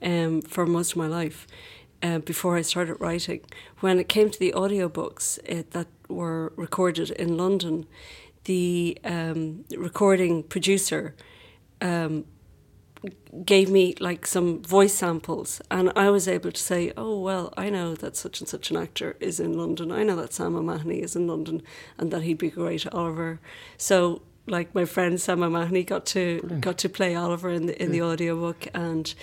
um, 0.02 0.42
for 0.42 0.66
most 0.66 0.92
of 0.92 0.96
my 0.98 1.06
life 1.06 1.46
uh, 2.02 2.18
before 2.18 2.58
I 2.58 2.62
started 2.62 2.96
writing. 3.00 3.40
When 3.80 3.98
it 3.98 4.08
came 4.08 4.28
to 4.30 4.38
the 4.38 4.52
audiobooks 4.52 5.38
uh, 5.50 5.62
that 5.70 5.86
were 6.08 6.52
recorded 6.56 7.10
in 7.12 7.36
London, 7.38 7.86
the 8.44 8.98
um, 9.04 9.64
recording 9.78 10.42
producer 10.42 11.14
um, 11.80 12.24
gave 13.44 13.70
me 13.70 13.94
like 14.00 14.26
some 14.26 14.62
voice 14.62 14.94
samples 14.94 15.60
and 15.70 15.92
I 15.96 16.10
was 16.10 16.28
able 16.28 16.52
to 16.52 16.60
say, 16.60 16.92
oh, 16.96 17.20
well, 17.20 17.52
I 17.56 17.70
know 17.70 17.94
that 17.94 18.16
such 18.16 18.40
and 18.40 18.48
such 18.48 18.70
an 18.70 18.76
actor 18.76 19.16
is 19.20 19.40
in 19.40 19.58
London. 19.58 19.90
I 19.92 20.02
know 20.02 20.16
that 20.16 20.32
Sam 20.32 20.56
O'Mahony 20.56 21.02
is 21.02 21.16
in 21.16 21.26
London 21.26 21.62
and 21.98 22.10
that 22.10 22.22
he'd 22.22 22.38
be 22.38 22.50
great 22.50 22.86
Oliver. 22.92 23.40
So 23.76 24.22
like 24.46 24.74
my 24.74 24.84
friend 24.84 25.20
Sam 25.20 25.42
O'Mahony 25.42 25.84
got 25.84 26.06
to 26.06 26.40
got 26.60 26.78
to 26.78 26.88
play 26.88 27.14
Oliver 27.14 27.50
in 27.50 27.66
the 27.66 27.82
in 27.82 27.92
the 27.92 28.02
audiobook 28.02 28.66
and 28.74 29.14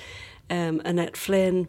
um, 0.49 0.81
Annette 0.83 1.15
Flynn 1.15 1.67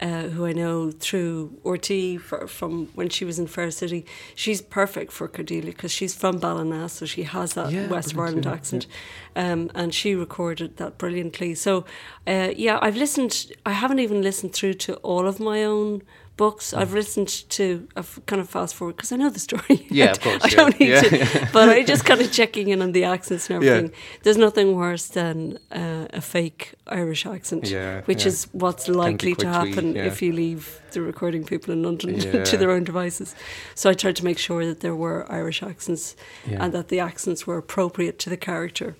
uh, 0.00 0.22
who 0.22 0.46
I 0.46 0.52
know 0.52 0.90
through 0.90 1.58
RTÉ 1.64 2.20
for, 2.20 2.46
from 2.46 2.86
when 2.94 3.08
she 3.08 3.24
was 3.24 3.38
in 3.38 3.46
Fair 3.46 3.70
City. 3.70 4.06
She's 4.34 4.60
perfect 4.60 5.12
for 5.12 5.26
Cordelia 5.28 5.72
because 5.72 5.90
she's 5.90 6.14
from 6.14 6.38
Ballina, 6.38 6.88
so 6.88 7.06
she 7.06 7.24
has 7.24 7.54
that 7.54 7.72
Yeah, 7.72 7.88
West 7.88 8.16
Ireland 8.16 8.44
yeah, 8.44 8.52
accent. 8.52 8.86
Um, 9.34 9.70
and 9.74 9.94
she 9.94 10.14
recorded 10.14 10.76
that 10.76 10.98
brilliantly. 10.98 11.54
So, 11.54 11.84
uh, 12.26 12.50
yeah, 12.56 12.78
I've 12.80 12.96
listened, 12.96 13.52
I 13.66 13.72
haven't 13.72 13.98
even 13.98 14.22
listened 14.22 14.52
through 14.52 14.74
to 14.74 14.94
all 14.96 15.26
of 15.26 15.40
my 15.40 15.64
own 15.64 16.02
books. 16.38 16.72
I've 16.72 16.94
listened 16.94 17.28
to, 17.50 17.86
I've 17.96 18.18
kind 18.24 18.40
of 18.40 18.48
fast 18.48 18.74
forward 18.74 18.96
because 18.96 19.12
I 19.12 19.16
know 19.16 19.28
the 19.28 19.38
story. 19.40 19.86
Yeah, 19.98 20.12
of 20.12 20.20
course, 20.20 20.42
I 20.44 20.48
yeah, 20.48 20.56
don't 20.56 20.80
need 20.80 20.88
yeah. 20.88 21.00
to, 21.02 21.48
but 21.52 21.68
I 21.68 21.82
just 21.82 22.04
kind 22.06 22.20
of 22.22 22.32
checking 22.32 22.68
in 22.68 22.80
on 22.80 22.92
the 22.92 23.04
accents 23.04 23.50
and 23.50 23.62
Yeah. 23.62 23.70
everything. 23.70 23.92
There's 24.22 24.38
nothing 24.38 24.68
worse 24.76 25.06
than 25.08 25.58
uh, 25.70 26.06
a 26.20 26.20
fake 26.20 26.74
Irish 26.86 27.26
accent, 27.26 27.68
Yeah, 27.68 28.02
which 28.06 28.22
yeah. 28.22 28.28
is 28.32 28.48
what's 28.52 28.88
likely 28.88 29.34
to 29.34 29.44
tweet, 29.44 29.54
happen 29.60 29.94
yeah. 29.96 30.06
if 30.06 30.22
you 30.22 30.32
leave 30.32 30.80
the 30.92 31.00
recording 31.02 31.44
people 31.44 31.74
in 31.74 31.82
London 31.82 32.10
Yeah. 32.16 32.44
to 32.50 32.56
their 32.56 32.70
own 32.70 32.84
devices. 32.84 33.34
So 33.74 33.90
I 33.90 33.94
tried 33.94 34.16
to 34.16 34.24
make 34.24 34.38
sure 34.38 34.64
that 34.66 34.80
there 34.80 34.96
were 35.04 35.30
Irish 35.30 35.62
accents 35.62 36.16
Yeah. 36.50 36.62
and 36.64 36.72
that 36.72 36.88
the 36.88 37.00
accents 37.00 37.46
were 37.46 37.58
appropriate 37.58 38.18
to 38.24 38.30
the 38.30 38.36
character. 38.36 38.96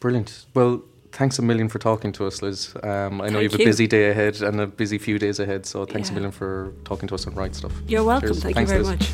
Brilliant. 0.00 0.46
Well, 0.54 0.82
thanks 1.12 1.38
a 1.38 1.42
million 1.42 1.68
for 1.68 1.78
talking 1.78 2.10
to 2.12 2.26
us, 2.26 2.42
Liz. 2.42 2.74
Um, 2.82 3.20
I 3.20 3.28
know 3.28 3.38
you 3.38 3.48
Thank 3.48 3.52
have 3.52 3.60
a 3.60 3.64
busy 3.64 3.86
day 3.86 4.10
ahead 4.10 4.40
and 4.42 4.60
a 4.60 4.66
busy 4.66 4.98
few 4.98 5.18
days 5.18 5.38
ahead, 5.38 5.66
so 5.66 5.84
thanks 5.84 6.10
a 6.10 6.12
million 6.12 6.32
for 6.32 6.72
talking 6.84 7.08
to 7.08 7.14
us 7.14 7.26
on 7.26 7.34
Right 7.34 7.54
Stuff. 7.54 7.72
You're 7.86 8.02
welcome. 8.04 8.30
Cheers. 8.30 8.42
Thank 8.42 8.56
Thanks, 8.56 8.72
you 8.72 8.82
very 8.82 8.96
Liz. 8.96 9.00
much. 9.00 9.10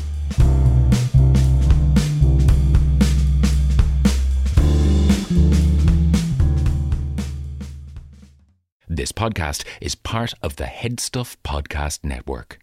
This 8.87 9.11
podcast 9.11 9.63
is 9.79 9.95
part 9.95 10.33
of 10.41 10.55
the 10.55 10.65
Headstuff 10.65 11.37
Podcast 11.43 12.03
Network. 12.03 12.59